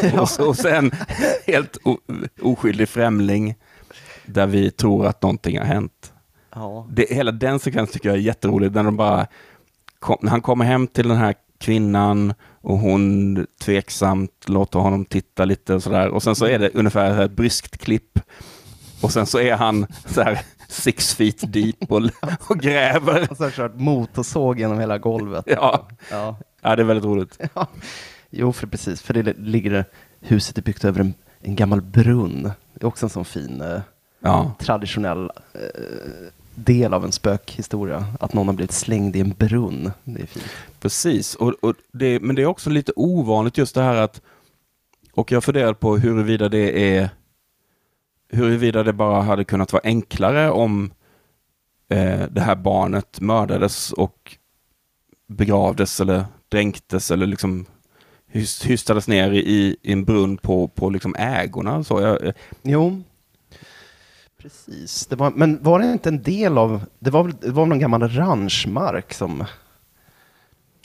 [0.12, 0.90] hos, hos en
[1.46, 1.98] helt o,
[2.42, 3.54] oskyldig främling
[4.26, 6.12] där vi tror att någonting har hänt.
[6.54, 6.86] Ja.
[6.90, 9.26] Det, hela den sekvensen tycker jag är jätterolig, när de bara
[9.98, 15.44] kom, när han kommer hem till den här kvinnan och hon tveksamt låter honom titta
[15.44, 16.08] lite och sådär.
[16.08, 18.18] Och sen så är det ungefär ett bryskt klipp.
[19.02, 22.02] Och sen så är han så här six feet deep och,
[22.48, 23.30] och gräver.
[23.30, 25.44] Och så har kört motorsåg genom hela golvet.
[25.46, 25.88] Ja.
[26.10, 26.36] ja.
[26.62, 27.40] Ja, det är väldigt roligt.
[28.30, 29.84] Jo, för precis, för det ligger
[30.20, 32.42] huset är byggt över en, en gammal brunn.
[32.74, 33.80] Det är också en sån fin eh,
[34.20, 35.60] Ja, traditionell eh,
[36.54, 38.04] del av en spökhistoria.
[38.20, 39.92] Att någon har blivit slängd i en brunn.
[40.04, 40.46] Det är fint.
[40.80, 41.34] precis.
[41.34, 44.20] Och, och det, men det är också lite ovanligt just det här att,
[45.12, 47.10] och jag funderar på huruvida det är,
[48.28, 50.90] huruvida det bara hade kunnat vara enklare om
[51.90, 54.36] eh, det här barnet mördades och
[55.28, 57.66] begravdes eller dränktes eller liksom
[58.32, 61.84] hys- hystades ner i, i en brunn på, på liksom ägorna.
[61.84, 63.02] Så jag, Jo,
[64.42, 65.06] precis.
[65.06, 68.08] Det var, men var det inte en del av, det var, det var någon gammal
[68.08, 69.44] ranchmark som,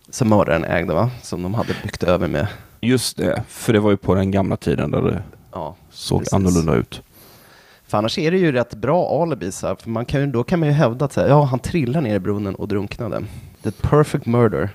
[0.10, 1.12] som mördaren ägde va?
[1.22, 2.48] Som de hade byggt över med,
[2.82, 5.76] just det, för det var ju på den gamla tiden där det ja.
[5.90, 6.34] såg Precis.
[6.34, 7.02] annorlunda ut.
[7.92, 10.70] För annars är det ju rätt bra alibis för man kan ju, då kan man
[10.70, 13.24] ju hävda att så här, ja, han trillade ner i brunnen och drunknade.
[13.64, 14.70] The perfect murder.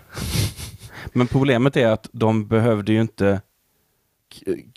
[1.13, 3.41] Men problemet är att de behövde ju inte...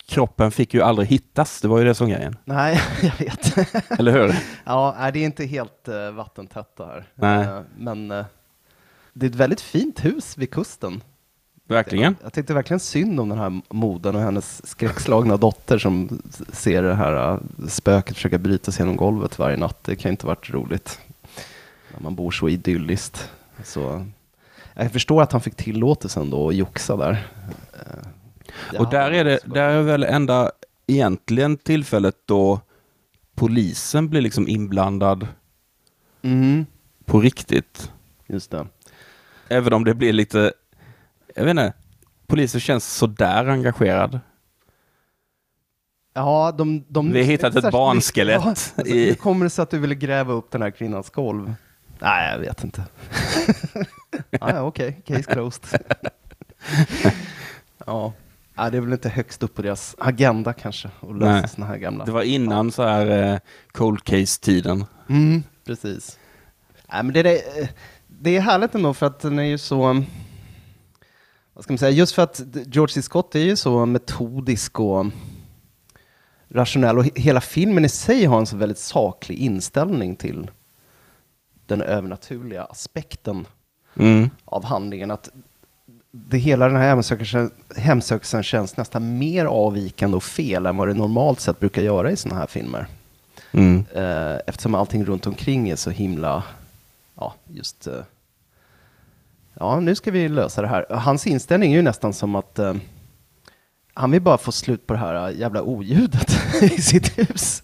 [0.08, 2.38] Kroppen fick ju aldrig hittas, det var ju det som grejen.
[2.46, 3.58] Nej, jag vet.
[4.00, 4.36] Eller hur?
[4.66, 7.08] ja, det är inte helt uh, vattentätt det här.
[7.16, 7.48] Nej.
[7.48, 8.26] Eh, men eh,
[9.14, 11.02] det är ett väldigt fint hus vid kusten.
[11.70, 12.16] Verkligen.
[12.24, 16.22] Jag tyckte verkligen synd om den här modern och hennes skräckslagna dotter som
[16.54, 19.84] ser det här uh, spöket försöka bryta sig genom golvet varje natt.
[19.84, 21.00] Det kan inte varit roligt
[21.94, 23.32] när man bor så idylliskt.
[23.64, 24.06] Så,
[24.74, 27.28] jag förstår att han fick tillåtelsen då att joxa där.
[28.72, 30.52] Det Och där är det, där är väl enda
[30.88, 32.60] egentligen tillfället då
[33.36, 35.28] polisen blir liksom inblandad
[36.22, 36.66] Mm,
[37.06, 37.92] på riktigt.
[38.28, 38.68] just det.
[39.48, 40.54] Även om det blir lite,
[41.40, 41.74] jag vet inte,
[42.28, 44.20] polisen känns sådär engagerad.
[46.14, 49.70] Ja, de, de, Vi har hittat ett barnskelett Ja, i- Hur kommer det sig att
[49.70, 51.54] du ville gräva upp den här kvinnans golv?
[52.00, 52.84] Nej, jag vet inte.
[54.40, 55.64] ah, ja, Okej, case closed.
[57.86, 58.14] ja.
[58.56, 61.78] ja, det är väl inte högst upp på deras agenda kanske att lösa såna här
[61.78, 62.06] gamla...
[62.06, 63.40] Det var innan så här eh,
[63.72, 64.86] cold case-tiden.
[65.10, 66.20] Mm, precis.
[66.94, 67.70] Nej, men det, är
[68.08, 70.04] det är härligt ändå för att den är ju så...
[71.60, 71.92] Vad ska man säga?
[71.92, 73.02] Just för att George C.
[73.02, 75.06] Scott är ju så metodisk och
[76.50, 80.52] rationell och he- hela filmen i sig har en så väldigt saklig inställning till
[81.66, 83.46] den övernaturliga aspekten
[83.96, 84.30] Mm.
[84.46, 85.12] av handlingen.
[85.12, 85.30] Att
[86.12, 90.94] det hela den här hemsökelsen, hemsökelsen känns nästan mer avvikande och fel än vad det
[90.94, 92.88] normalt sett brukar göra i sådana här filmer.
[93.52, 93.86] Mm.
[93.96, 96.44] Eh, eftersom allting runt omkring är så himla,
[97.16, 97.94] ja, just, eh,
[99.60, 100.86] ja, nu ska vi lösa det här.
[100.90, 102.74] Hans inställning är ju nästan som att eh,
[103.94, 107.64] han vill bara få slut på det här jävla oljudet i sitt hus.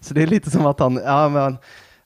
[0.00, 1.58] Så det är lite som att han, ja men,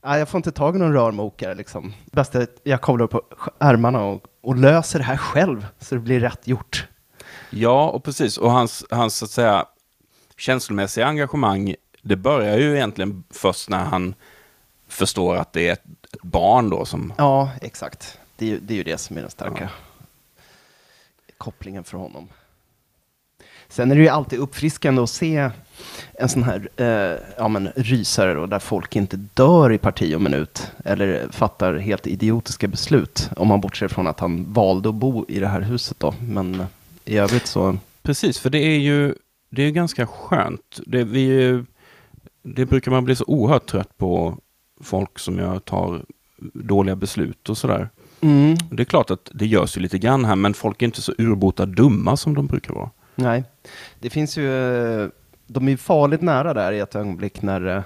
[0.02, 1.94] ja, jag får inte tag i någon rörmokare liksom.
[2.12, 3.22] Bäst är att jag kavlar upp på
[3.58, 6.88] ärmarna och, och löser det här själv så det blir rätt gjort.
[7.50, 8.38] Ja, och precis.
[8.38, 9.66] Och hans, hans så att säga,
[10.36, 14.14] känslomässiga engagemang, det börjar ju egentligen först när han
[14.88, 17.12] förstår att det är ett, ett barn då som...
[17.18, 18.19] Ja, exakt.
[18.40, 19.70] Det är, ju- det är ju det som är den starka
[21.38, 22.28] kopplingen för honom.
[23.68, 25.50] Sen är det ju alltid uppfriskande att se
[26.12, 30.22] en sån här eh, ja, men, rysare då, där folk inte dör i parti och
[30.22, 33.30] minut eller fattar helt idiotiska beslut.
[33.36, 36.14] Om man bortser från att han valde att bo i det här huset då.
[36.20, 36.66] Men
[37.04, 37.78] i övrigt så...
[38.02, 39.14] Precis, för det är ju
[39.50, 40.80] det är ganska skönt.
[40.86, 41.64] Det, vi,
[42.42, 44.38] det brukar man bli så oerhört trött på
[44.80, 46.04] folk som jag tar
[46.54, 47.88] dåliga beslut och sådär.
[48.70, 51.12] Det är klart att det görs ju lite grann här, men folk är inte så
[51.18, 52.90] urbota dumma som de brukar vara.
[53.14, 53.44] Nej,
[54.00, 55.08] det finns ju, eh,
[55.46, 57.82] de är ju farligt nära där i ett ögonblick när eh,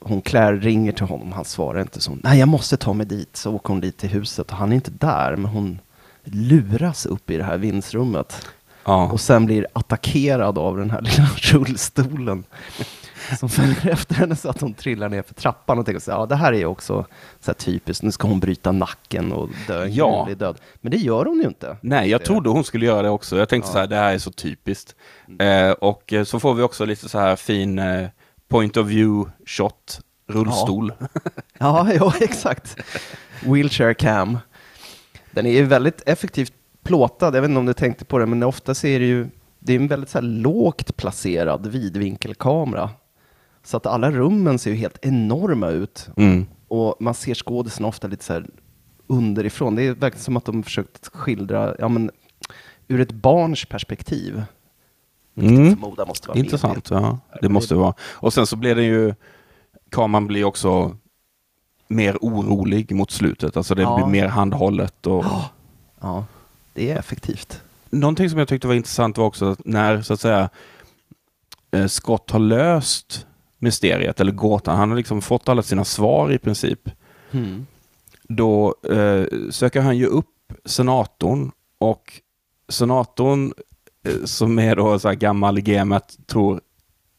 [0.00, 1.32] hon Claire ringer till honom.
[1.32, 2.16] Han svarar inte så.
[2.22, 3.36] Nej, jag måste ta mig dit.
[3.36, 5.78] Så åker hon dit till huset och han är inte där, men hon
[6.24, 8.46] luras upp i det här vindsrummet
[8.86, 12.44] Ja, och sen blir attackerad av den här lilla rullstolen
[13.38, 16.18] som följer efter henne så att hon trillar ner för trappan och tänker så här,
[16.18, 17.06] ja det här är ju också
[17.40, 20.28] så typiskt, nu ska hon bryta nacken och dö en Ja.
[20.38, 20.60] död.
[20.80, 21.76] Men det gör hon ju inte.
[21.80, 23.36] Nej, jag Det- trodde hon skulle göra det också.
[23.38, 23.72] Jag tänkte Ja.
[23.72, 24.94] så här, det här är så typiskt.
[25.38, 28.08] Eh, och eh, så får vi också lite så här fin eh,
[28.48, 30.92] point of view shot, rullstol.
[31.58, 32.76] Ja, ja, exakt.
[33.44, 34.38] Wheelchair cam.
[35.30, 36.52] Den är ju väldigt effektivt
[36.84, 37.34] plåtad.
[37.36, 39.26] Jag vet inte om du tänkte på det, men ofta ser det ju
[39.58, 42.90] det är en väldigt så här lågt placerad vidvinkelkamera.
[43.66, 46.08] Så att alla rummen ser ju helt enorma ut.
[46.16, 46.46] Mm.
[46.68, 48.46] Och man ser skådisen ofta lite så här
[49.06, 49.74] underifrån.
[49.74, 52.10] Det verkligen som att de försökt skildra, ja men,
[52.88, 54.42] ur ett barns perspektiv.
[55.34, 55.80] Vilket Mm.
[56.08, 57.18] måste vara Intressant, ja.
[57.32, 57.94] Det det- måste vara.
[58.00, 59.14] Och sen så blir det ju,
[59.90, 60.96] kameran blir också
[61.88, 63.56] mer orolig mot slutet.
[63.56, 63.96] Alltså det Ja.
[63.96, 65.06] blir mer handhållet.
[65.06, 65.24] Och...
[66.00, 66.24] Ja,
[66.74, 67.62] det är effektivt.
[67.90, 70.48] Någonting som jag tyckte var intressant var också att när så att säga
[71.70, 73.25] eh, Scott har löst
[73.58, 76.90] mysteriet eller gåtan, han har liksom fått alla sina svar i princip.
[77.30, 77.66] Mm.
[78.22, 82.12] Då eh, söker han ju upp senatorn och
[82.68, 83.52] senatorn
[84.08, 86.60] eh, som är då så här gammal i gamet tror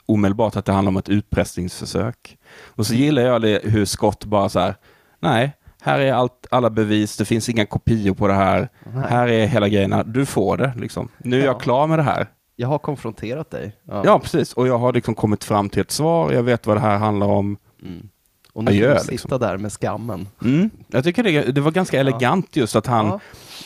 [0.06, 2.38] omedelbart att det handlar om ett utpressningsförsök.
[2.66, 4.76] Och så gillar jag det hur Scott bara så här,
[5.20, 8.70] nej, här är allt, alla bevis, det finns inga kopior på det här.
[8.94, 9.04] Nej.
[9.10, 11.10] Här är hela grejerna, du får det liksom.
[11.18, 11.60] Nu är jag Ja.
[11.60, 12.28] klar med det här.
[12.60, 13.76] Jag har konfronterat dig.
[13.86, 14.54] Ja, precis.
[14.54, 17.28] Och jag har liksom kommit fram till ett svar, jag vet vad det här handlar
[17.28, 17.58] om.
[17.84, 18.10] Mm.
[18.54, 19.40] Och nu Adjö, får du sitta liksom.
[19.40, 20.28] där med skammen.
[20.44, 20.70] Mm.
[20.88, 23.20] Jag tycker det, det var ganska elegant just att han, Ja.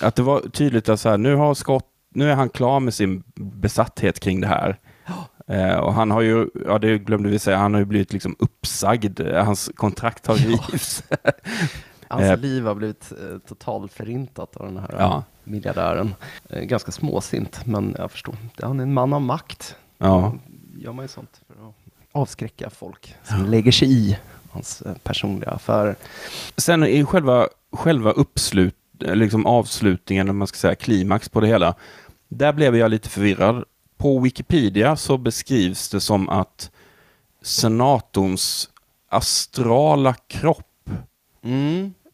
[0.07, 1.85] att det var tydligt att så här, nu har Scott,
[2.15, 4.79] nu är han klar med sin besatthet kring det här.
[5.47, 8.35] Eh, och han har ju, ja det glömde vi säga, han har ju blivit liksom
[8.39, 9.19] uppsagd.
[9.21, 11.03] Hans kontrakt har rivits.
[12.11, 12.37] Hans Eh.
[12.37, 15.15] liv har blivit eh, totalt förintat av den här Ja.
[15.17, 16.15] eh, miljardären.
[16.49, 18.35] Eh, ganska småsint, men jag förstår.
[18.61, 19.75] Han är en man av makt.
[19.97, 20.33] ja.
[20.77, 21.75] Gör man ju sånt för att
[22.11, 24.17] avskräcka folk som lägger sig i
[24.51, 25.95] hans eh, personliga affärer.
[26.57, 31.47] Sen i själva, själva uppslut, eh, liksom avslutningen, om man ska säga klimax på det
[31.47, 31.75] hela,
[32.27, 33.63] där blev jag lite förvirrad.
[33.97, 36.71] På Wikipedia så beskrivs det som att
[37.41, 38.69] senatorns
[39.09, 40.89] astrala kropp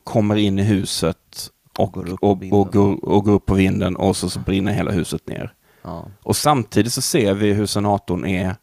[0.07, 3.95] kommer in i huset och, Går upp och, och, går, och går upp på vinden
[3.95, 5.53] och så, så brinner hela huset ner.
[5.81, 6.05] Ja.
[6.23, 8.55] Och samtidigt så ser vi hur senatorn är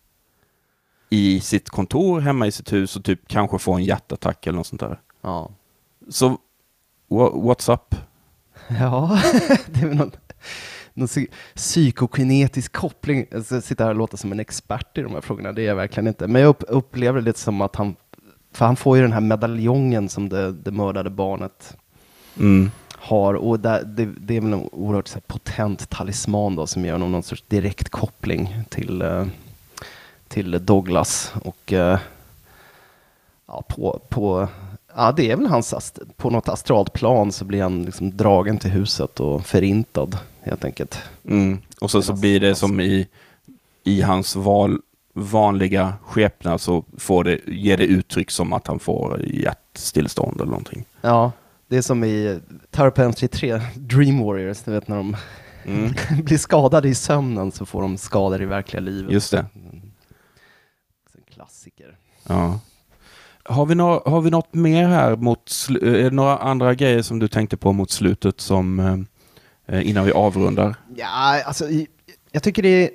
[1.11, 4.67] i sitt kontor hemma i sitt hus och typ kanske får en hjärtattack eller något
[4.67, 5.01] sånt där.
[5.23, 5.51] Ja.
[6.09, 6.29] Så
[7.09, 7.95] wha- what's up?
[8.81, 9.21] Ja,
[9.67, 10.11] det är väl någon,
[10.95, 13.27] någon psy- psykokinetisk koppling.
[13.31, 15.67] Jag ska sitta här och låta som en expert i de här frågorna, det är
[15.67, 16.27] jag verkligen inte.
[16.27, 17.97] Men jag upp, upplever det lite som att han,
[18.55, 21.77] för han får ju den här medaljongen som det, det mördade barnet
[22.39, 22.71] Mm.
[22.91, 26.93] har och där, det, det är väl en oerhört här, potent talisman då som ger
[26.93, 29.27] honom någon sorts direkt koppling till, eh,
[30.29, 31.99] till Douglas och eh,
[33.47, 34.49] ja, på, på
[34.97, 38.71] ja, det är väl hans på något astralt plan så blir han liksom dragen till
[38.71, 40.99] huset och förintad helt enkelt.
[41.25, 41.59] Mm.
[41.81, 43.09] Och så, så blir det som i,
[43.85, 44.81] i hans val,
[45.15, 50.85] vanliga skepnad så får det, ger det uttryck som att han får hjärtstillestånd eller någonting.
[51.01, 51.33] Ja,
[51.69, 52.41] det är som i
[52.71, 55.17] Tower of Entry 3, Dream Warriors, du vet när de
[55.67, 55.93] Mm.
[56.25, 59.13] blir skadade i sömnen så får de skador i verkliga livet.
[59.13, 59.47] Just det.
[59.55, 59.93] En
[61.35, 61.97] klassiker.
[62.29, 62.61] Ja.
[63.45, 65.53] Har vi, nå, har vi något mer här mot,
[65.83, 68.81] är det några andra grejer som du tänkte på mot slutet som
[69.67, 70.75] eh, innan vi avrundar?
[70.97, 71.65] Ja, alltså,
[72.33, 72.91] jag tycker det är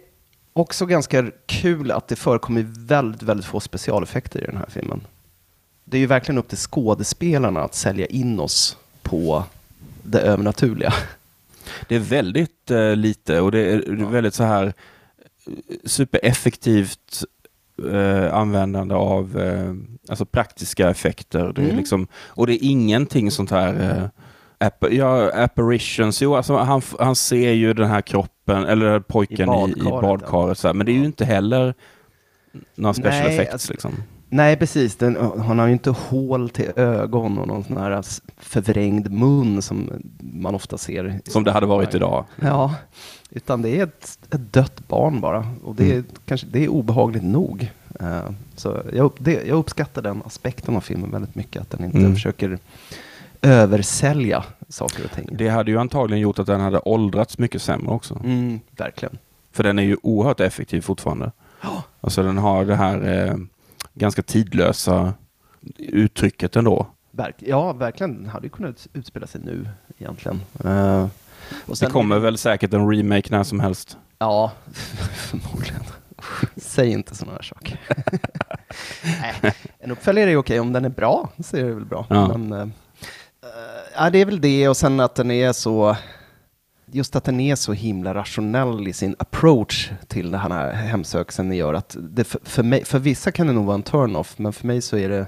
[0.54, 5.02] också ganska kul att det förekommer väldigt, väldigt få specialeffekter i den här filmen.
[5.86, 9.44] Det är ju verkligen upp till skådespelarna att sälja in oss på
[10.04, 10.94] det övernaturliga.
[11.88, 14.66] Det är väldigt eh, lite och det är väldigt så här
[15.48, 15.54] eh,
[15.86, 17.24] supereffektivt
[17.92, 19.74] eh, användande av eh,
[20.10, 21.52] alltså praktiska effekter.
[21.56, 21.78] Det är Mm.
[21.78, 26.22] liksom, och det är ingenting sånt här eh, app, ja, apparitions.
[26.22, 30.58] Jo, alltså han, han ser ju den här kroppen, eller pojken i, i badkaret, badkaret.
[30.58, 31.74] Så här, men det är ju inte heller
[32.76, 33.54] några special Nej, effects.
[33.54, 33.94] alltså- liksom.
[34.32, 34.96] Nej, precis.
[34.96, 38.04] Den, han har ju inte hål till ögon och någon sån här
[38.38, 39.90] förvrängd mun som
[40.20, 41.20] man ofta ser.
[41.26, 42.26] i Som det hade varit idag.
[42.42, 42.76] Ja,
[43.30, 45.48] utan det är ett, ett dött barn bara.
[45.64, 46.06] Och det är, Mm.
[46.26, 47.72] kanske, det är obehagligt nog.
[48.00, 48.20] Eh,
[48.56, 51.62] så jag, det, jag uppskattar den aspekten av filmen väldigt mycket.
[51.62, 52.14] Att den inte Mm.
[52.14, 52.60] försöker
[53.42, 55.30] översälja saker och ting.
[55.32, 58.22] Det hade ju antagligen gjort att den hade åldrats mycket sämre också.
[58.24, 59.18] Mm, verkligen.
[59.52, 61.32] För den är ju oerhört effektiv fortfarande.
[62.02, 63.36] Alltså den har det här eh,
[63.94, 65.14] ganska tidlösa
[65.78, 66.88] uttrycket ändå.
[67.12, 68.16] Verk, ja, verkligen.
[68.16, 69.68] Den hade ju kunnat utspela sig nu
[69.98, 70.42] egentligen.
[70.64, 71.10] Eh, och
[71.68, 73.98] Det sen- kommer väl säkert en remake när som helst.
[74.20, 74.52] Ja,
[75.14, 75.82] förmodligen.
[76.56, 77.80] Säg inte sådana här saker.
[79.22, 82.06] Nej, en uppföljare är okej om den är bra, så är det väl bra.
[82.10, 82.38] Ja.
[82.38, 82.68] Men, eh,
[83.96, 85.96] ja, det är väl det och sen att den är så,
[86.86, 91.74] just att den är så himla rationell i sin approach till den här hemsökelsen gör
[91.74, 94.68] att det för, för, mig, för vissa kan det nog vara en turn-off, men för
[94.68, 95.26] mig så är det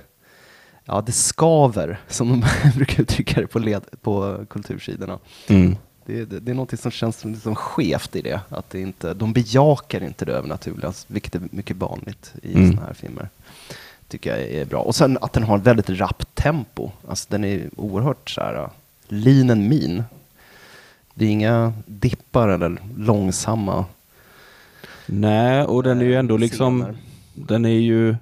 [0.86, 2.43] Ja, det skaver, som de
[2.76, 5.20] brukar uttrycka det på, led, på kultursidorna.
[5.47, 5.76] Mm.
[6.05, 8.39] Det, det, det är något som känns liksom skevt i det.
[8.49, 12.68] Att det inte, de bejakar inte det övernaturliga, vilket är mycket vanligt i Mm.
[12.72, 13.30] sådana här filmer.
[14.12, 14.82] Tycker jag är bra.
[14.82, 16.91] Och sen att den har ett väldigt rappt tempo.
[17.07, 18.70] Alltså den är oerhört så här,
[19.07, 20.03] lean and mean.
[21.14, 23.86] Det är inga dippar eller långsamma
[25.05, 26.97] Nej, och den är ju ändå liksom, scener.
[27.34, 28.16] den är ju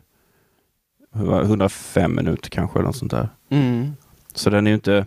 [1.11, 3.29] hur var det, 105 minuter kanske eller något sånt där.
[3.49, 3.93] Mm.
[4.33, 5.05] Så den är ju inte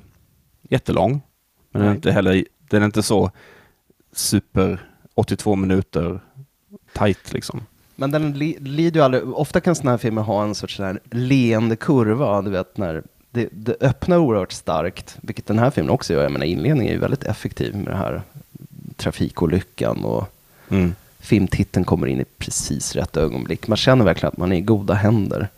[0.62, 1.20] jättelång.
[1.70, 3.30] Men den är inte heller, den är inte så
[4.12, 6.20] super 82 minuter
[6.92, 7.60] tight liksom.
[7.94, 10.80] Men den li, lider ju aldrig, ofta kan sådana här filmer ha en sorts
[11.10, 16.12] leende kurva, du vet när det, det öppnar oerhört starkt, vilket den här filmen också
[16.12, 16.22] gör.
[16.22, 18.22] Jag menar inledningen är ju väldigt effektiv med det här
[18.96, 20.28] trafikolyckan och
[20.68, 20.94] Mm.
[21.20, 23.68] filmtiteln kommer in i precis rätt ögonblick.
[23.68, 25.48] Man känner verkligen att man är i goda händer.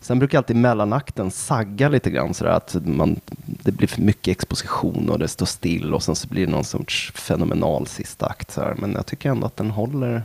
[0.00, 5.10] Sen brukar alltid mellanakten sagga lite grann sådär att man det blir för mycket exposition
[5.10, 8.50] och det står still och sen så blir det någon sorts fenomenal sista akt.
[8.50, 8.74] Så här.
[8.78, 10.22] Men jag tycker ändå att den håller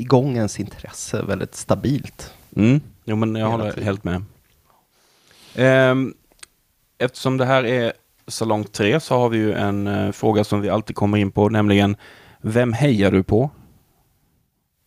[0.00, 2.34] igång ens intresse väldigt stabilt.
[2.56, 2.80] Mm.
[3.04, 3.84] Jo, men jag håller tiden.
[3.84, 4.22] helt med.
[5.54, 6.14] Ehm,
[6.98, 7.92] eftersom det här är
[8.26, 11.48] salong 3 så har vi ju en eh, fråga som vi alltid kommer in på,
[11.48, 11.96] nämligen
[12.40, 13.50] vem hejar du på?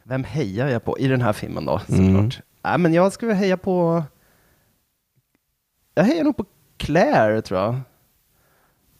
[0.03, 1.81] Vem hejar jag på i den här filmen då?
[1.89, 2.15] Mm.
[2.15, 2.43] Såklart.
[2.61, 4.03] Nej, men jag skulle heja på...
[5.93, 6.45] Jag hejar nog på
[6.77, 7.79] Claire, tror jag.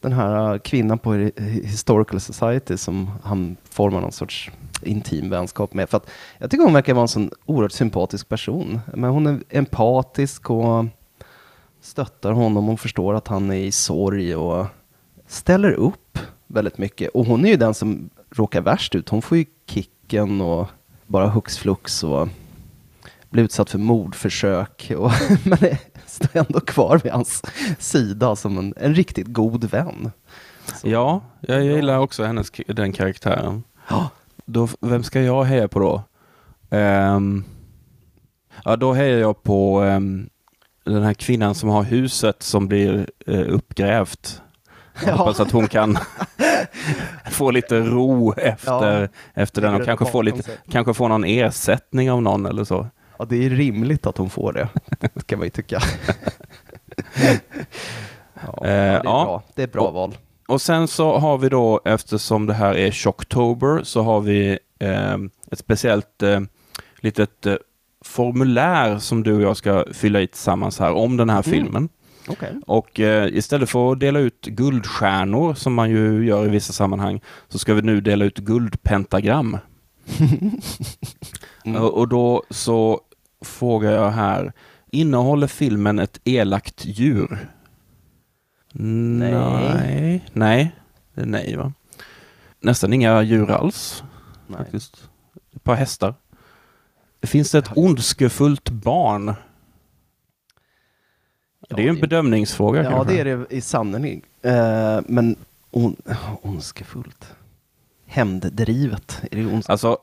[0.02, 1.30] Den här äh, kvinnan på
[1.64, 4.50] Historical Society som han formar någon sorts
[4.82, 5.88] intim vänskap med.
[5.88, 8.80] För att jag tycker hon verkar vara en sån oerhört sympatisk person.
[8.94, 10.84] Men hon är empatisk och
[11.80, 12.66] stöttar honom.
[12.66, 14.66] Hon förstår att han är i sorg och
[15.26, 17.10] ställer upp väldigt mycket.
[17.10, 19.08] Och hon är ju den som råkar värst ut.
[19.08, 20.68] Hon får ju kicken och
[21.06, 22.28] bara hux flux och
[23.30, 24.92] blir utsatt för mordförsök.
[24.98, 25.12] Och,
[25.44, 25.58] men
[26.12, 27.42] står ändå kvar vid hans
[27.78, 30.10] sida som en, en riktigt god vän.
[30.80, 33.62] Så- Ja, jag gillar också hennes, den karaktären.
[33.88, 34.10] Ja.
[34.44, 36.02] Då, vem ska jag heja på då?
[36.76, 37.44] Ehm,
[38.64, 40.28] ja, då hejar jag på ehm,
[40.84, 44.42] den här kvinnan som har huset som blir uh, uppgrävt.
[45.04, 45.16] Jag Ja.
[45.16, 45.98] hoppas att hon kan
[47.30, 52.22] få lite ro efter, efter den och kanske få, lite, kanske få någon ersättning av
[52.22, 52.86] någon eller så.
[53.22, 54.68] Ja, det är rimligt att hon får det.
[55.00, 55.80] Det kan man ju tycka.
[58.34, 59.02] ja, det, är Eh, ja.
[59.02, 59.42] bra.
[59.54, 60.16] det är ett bra Och- val.
[60.48, 65.14] Och sen så har vi då, eftersom det här är Shocktober, så har vi eh,
[65.50, 66.40] ett speciellt eh,
[66.96, 67.54] litet eh,
[68.04, 71.50] formulär som du och jag ska fylla i tillsammans här om den här Mm.
[71.64, 71.88] filmen.
[72.28, 72.52] Okej.
[72.66, 77.20] Och eh, istället för att dela ut guldstjärnor, som man ju gör i vissa sammanhang,
[77.48, 79.58] så ska vi nu dela ut guldpentagram.
[81.64, 81.76] Mm.
[81.82, 83.00] Och, och då så
[83.42, 84.52] frågar jag här,
[84.90, 87.48] innehåller filmen ett elakt djur?
[88.72, 90.24] Nej.
[90.32, 90.74] Nej,
[91.14, 91.72] det är nej va?
[92.60, 94.02] Nästan inga djur alls
[94.46, 94.58] Nej.
[94.58, 95.10] faktiskt.
[95.56, 96.14] Ett par hästar.
[97.22, 99.34] Finns det ett ondskefullt barn?
[101.68, 103.14] Ja, det är ju en bedömningsfråga Ja, kanske.
[103.14, 104.22] det är det i sanning.
[104.42, 105.36] Eh, men
[105.70, 105.96] on,
[106.42, 107.34] ondskefullt.
[108.06, 109.22] Hämnddrivet.
[109.30, 109.70] Är det ondskefullt?
[109.70, 109.98] Alltså,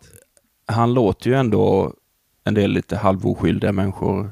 [0.65, 1.93] han låter ju ändå
[2.43, 4.31] en del lite halvoskyldiga människor.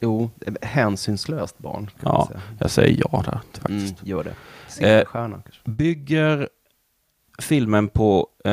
[0.00, 0.30] Jo,
[0.62, 1.90] hänsynslöst barn.
[2.00, 2.40] Ja, säga.
[2.58, 4.34] jag säger ja där Mm, gör det.
[4.68, 5.70] Silverstjärnan kanske.
[5.70, 6.48] Bygger
[7.42, 8.52] filmen på, eh,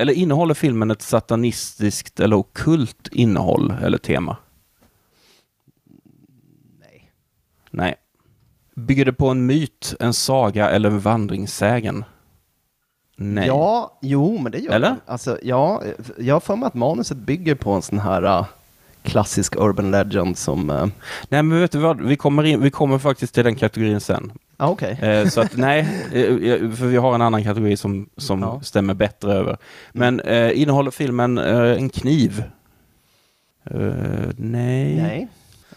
[0.00, 4.36] eller innehåller filmen ett satanistiskt eller ockult innehåll eller tema?
[6.80, 7.12] Nej.
[7.70, 7.94] Nej.
[8.74, 12.04] Bygger det på en myt, en saga eller en vandringssägen?
[13.16, 13.46] Nej.
[13.46, 14.90] Ja, jo, men det gör Eller?
[14.90, 14.96] det.
[15.06, 15.82] Alltså, ja,
[16.18, 18.46] jag har för mig att manuset bygger på en sån här uh,
[19.02, 20.70] klassisk urban legend som...
[20.70, 20.86] Uh,
[21.28, 22.00] Nej, men vet du vad?
[22.00, 24.32] Vi kommer, in, vi kommer faktiskt till den kategorin sen.
[24.56, 24.98] ah, okej.
[25.02, 25.80] Eh, så att nej,
[26.12, 28.60] eh, för vi har en annan kategori som, som Ja.
[28.62, 29.56] stämmer bättre över.
[29.92, 32.44] Men eh, innehåller filmen eh, en kniv?
[33.64, 33.78] Eh,
[34.36, 34.96] nej.
[34.96, 35.28] Nej,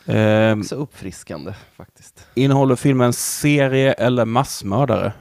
[0.06, 2.26] Eh, så uppfriskande faktiskt.
[2.34, 5.14] innehåller filmen serie eller massmördare?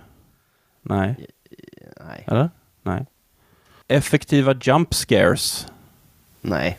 [0.82, 1.26] Nej.
[2.06, 2.50] Nej, Eller?
[2.82, 3.06] Nej.
[3.88, 5.66] Effektiva jump scares?
[6.40, 6.78] nej.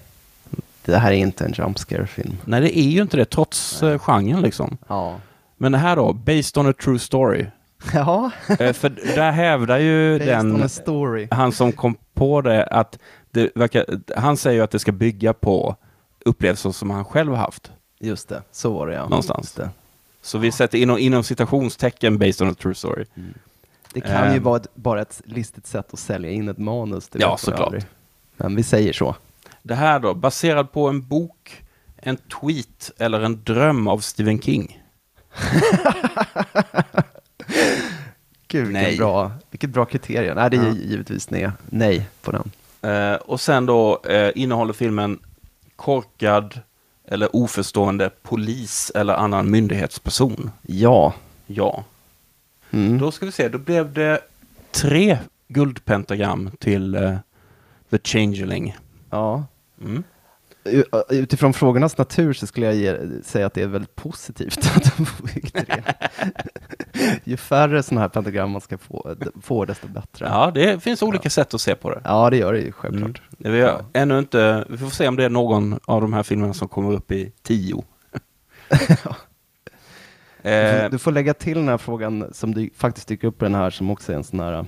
[0.86, 2.38] Det här är inte en jump scare-film.
[2.46, 4.78] Nej, det är ju inte det, trots eh, genren liksom.
[4.88, 5.20] Ja.
[5.58, 7.46] Men det här då, Based on a true story.
[7.94, 11.28] Ja, Eh, för där hävdar ju den, story.
[11.32, 13.00] han som kom på det, att
[13.32, 13.86] det verkar,
[14.16, 15.76] han säger ju att det ska bygga på
[16.26, 17.72] upplevelser som han själv har haft.
[18.00, 19.04] Just det, så var det ja.
[19.10, 19.60] Någonstans.
[20.22, 23.06] Så vi sätter inom, inom citationstecken based on a true story.
[23.94, 24.44] Det kan ju Ehm.
[24.44, 27.10] vara ett, bara ett listigt sätt att sälja in ett manus.
[27.14, 27.60] Ja, såklart.
[27.60, 27.84] aldrig.
[28.38, 29.16] Men vi säger så.
[29.64, 31.64] Det här då, baserad på en bok,
[31.98, 34.84] en tweet eller en dröm av Stephen King?
[38.48, 38.98] Gud, vilken Nej.
[38.98, 40.36] bra, vilket bra kriterium.
[40.36, 40.74] Nej, det är Ja.
[40.74, 42.52] givetvis nej, nej på den.
[42.92, 45.20] Eh, och sen då eh, innehåller filmen
[45.76, 46.60] korkad
[47.08, 50.52] eller oförstående polis eller annan myndighetsperson?
[50.62, 51.14] Ja.
[51.48, 51.84] Ja.
[52.72, 52.98] Mm.
[52.98, 54.20] Då ska vi se, då blev det
[54.72, 55.18] tre
[55.48, 57.16] guldpentagram till eh,
[57.90, 58.78] The Changeling.
[59.10, 59.46] ja.
[59.82, 60.04] Mm.
[61.10, 65.06] Utifrån frågornas natur så skulle jag ge, säga att det är väldigt positivt att de
[65.06, 65.84] fick tre.
[67.24, 70.26] Ju färre sådana här pentagram man ska få, få desto bättre.
[70.26, 72.02] Ja, det finns olika sätt att se på det.
[72.04, 73.22] Ja, det gör det ju självklart.
[73.40, 73.54] Mm.
[73.54, 76.54] Vi, har ännu inte, vi får se om det är någon av de här filmerna
[76.54, 77.84] som kommer upp i tio.
[80.44, 83.56] eh, du får lägga till den här frågan som dy, faktiskt dyker upp på den
[83.56, 84.66] här som också är en sån här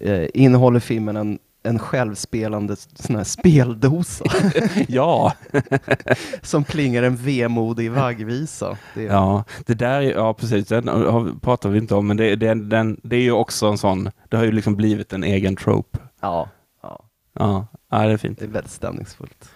[0.00, 4.24] eh, innehåller filmen en en självspelande sån här speldosa
[4.88, 5.32] Ja,
[6.42, 8.78] som plingar en vemodig vaggvisa.
[8.94, 12.36] Det, ja, det där, är- ja precis, den har- pratar vi inte om, men det,
[12.36, 15.56] det, den, det är ju också en sån, det har ju liksom blivit en egen
[15.56, 15.98] trope.
[16.20, 16.48] ja,
[16.82, 17.04] ja,
[17.38, 18.38] Ja, ja det är fint.
[18.38, 19.50] det är väldigt stämningsfullt.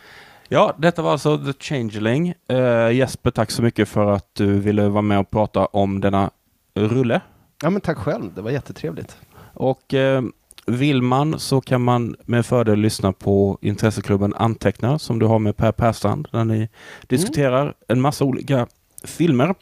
[0.48, 2.34] Ja, detta var alltså The Changeling.
[2.48, 6.30] Eh, Jesper, tack så mycket för att du ville vara med och prata om denna
[6.74, 7.20] rulle.
[7.62, 8.34] Ja, men tack själv.
[8.34, 9.16] Det var jättetrevligt.
[9.54, 10.22] Och eh,
[10.66, 15.56] vill man så kan man med fördel lyssna på intresseklubben Antecknar som du har med
[15.56, 16.68] Per Persson där ni
[17.06, 18.66] diskuterar en massa olika
[19.04, 19.54] filmer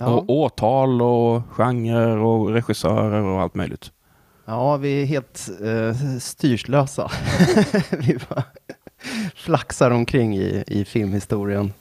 [0.00, 3.92] Ja, och årtal och genrer och regissörer och allt möjligt.
[4.44, 7.10] ja vi är helt uh, styrslösa.
[7.90, 8.42] vi bara
[9.42, 11.72] flaxar omkring i, i filmhistorien.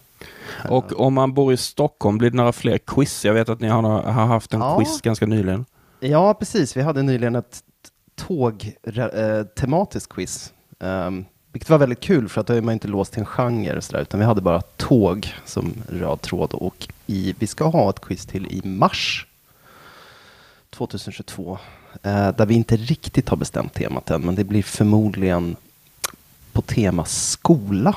[0.69, 3.25] Och om man bor i Stockholm blir det några fler quiz.
[3.25, 4.77] Jag vet att ni har, har haft en Ja.
[4.79, 5.65] quiz ganska nyligen.
[5.99, 6.77] Ja, precis.
[6.77, 7.59] Vi hade nyligen ett
[8.15, 10.53] tåg-tematiskt quiz.
[10.79, 13.81] Um, vilket var väldigt kul för att då är man inte låst till en genre
[13.81, 16.53] så där, utan vi hade bara tåg som röd tråd.
[16.53, 19.27] Och i, vi ska ha ett quiz till i mars
[20.69, 21.57] 2022.
[22.03, 25.55] eh, där vi inte riktigt har bestämt temat än, men det blir förmodligen
[26.53, 27.95] på tema skola.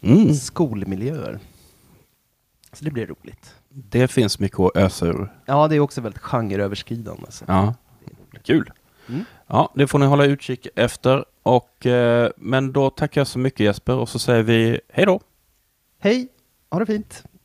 [0.00, 0.34] Mm.
[0.34, 1.38] Skolmiljöer.
[2.72, 3.54] Så det blir roligt.
[3.68, 5.32] Det finns mycket att ösa ur.
[5.46, 7.26] Ja, det är också väldigt genreöverskridande.
[7.30, 7.44] Så.
[7.48, 7.74] Ja,
[8.42, 8.70] kul.
[9.08, 9.24] Mm.
[9.46, 11.24] Ja, det får ni hålla utkik efter.
[11.42, 15.20] Och, eh, men då tackar jag så mycket Jesper och så säger vi hej då.
[15.98, 16.28] Hej,
[16.70, 17.24] ha det fint!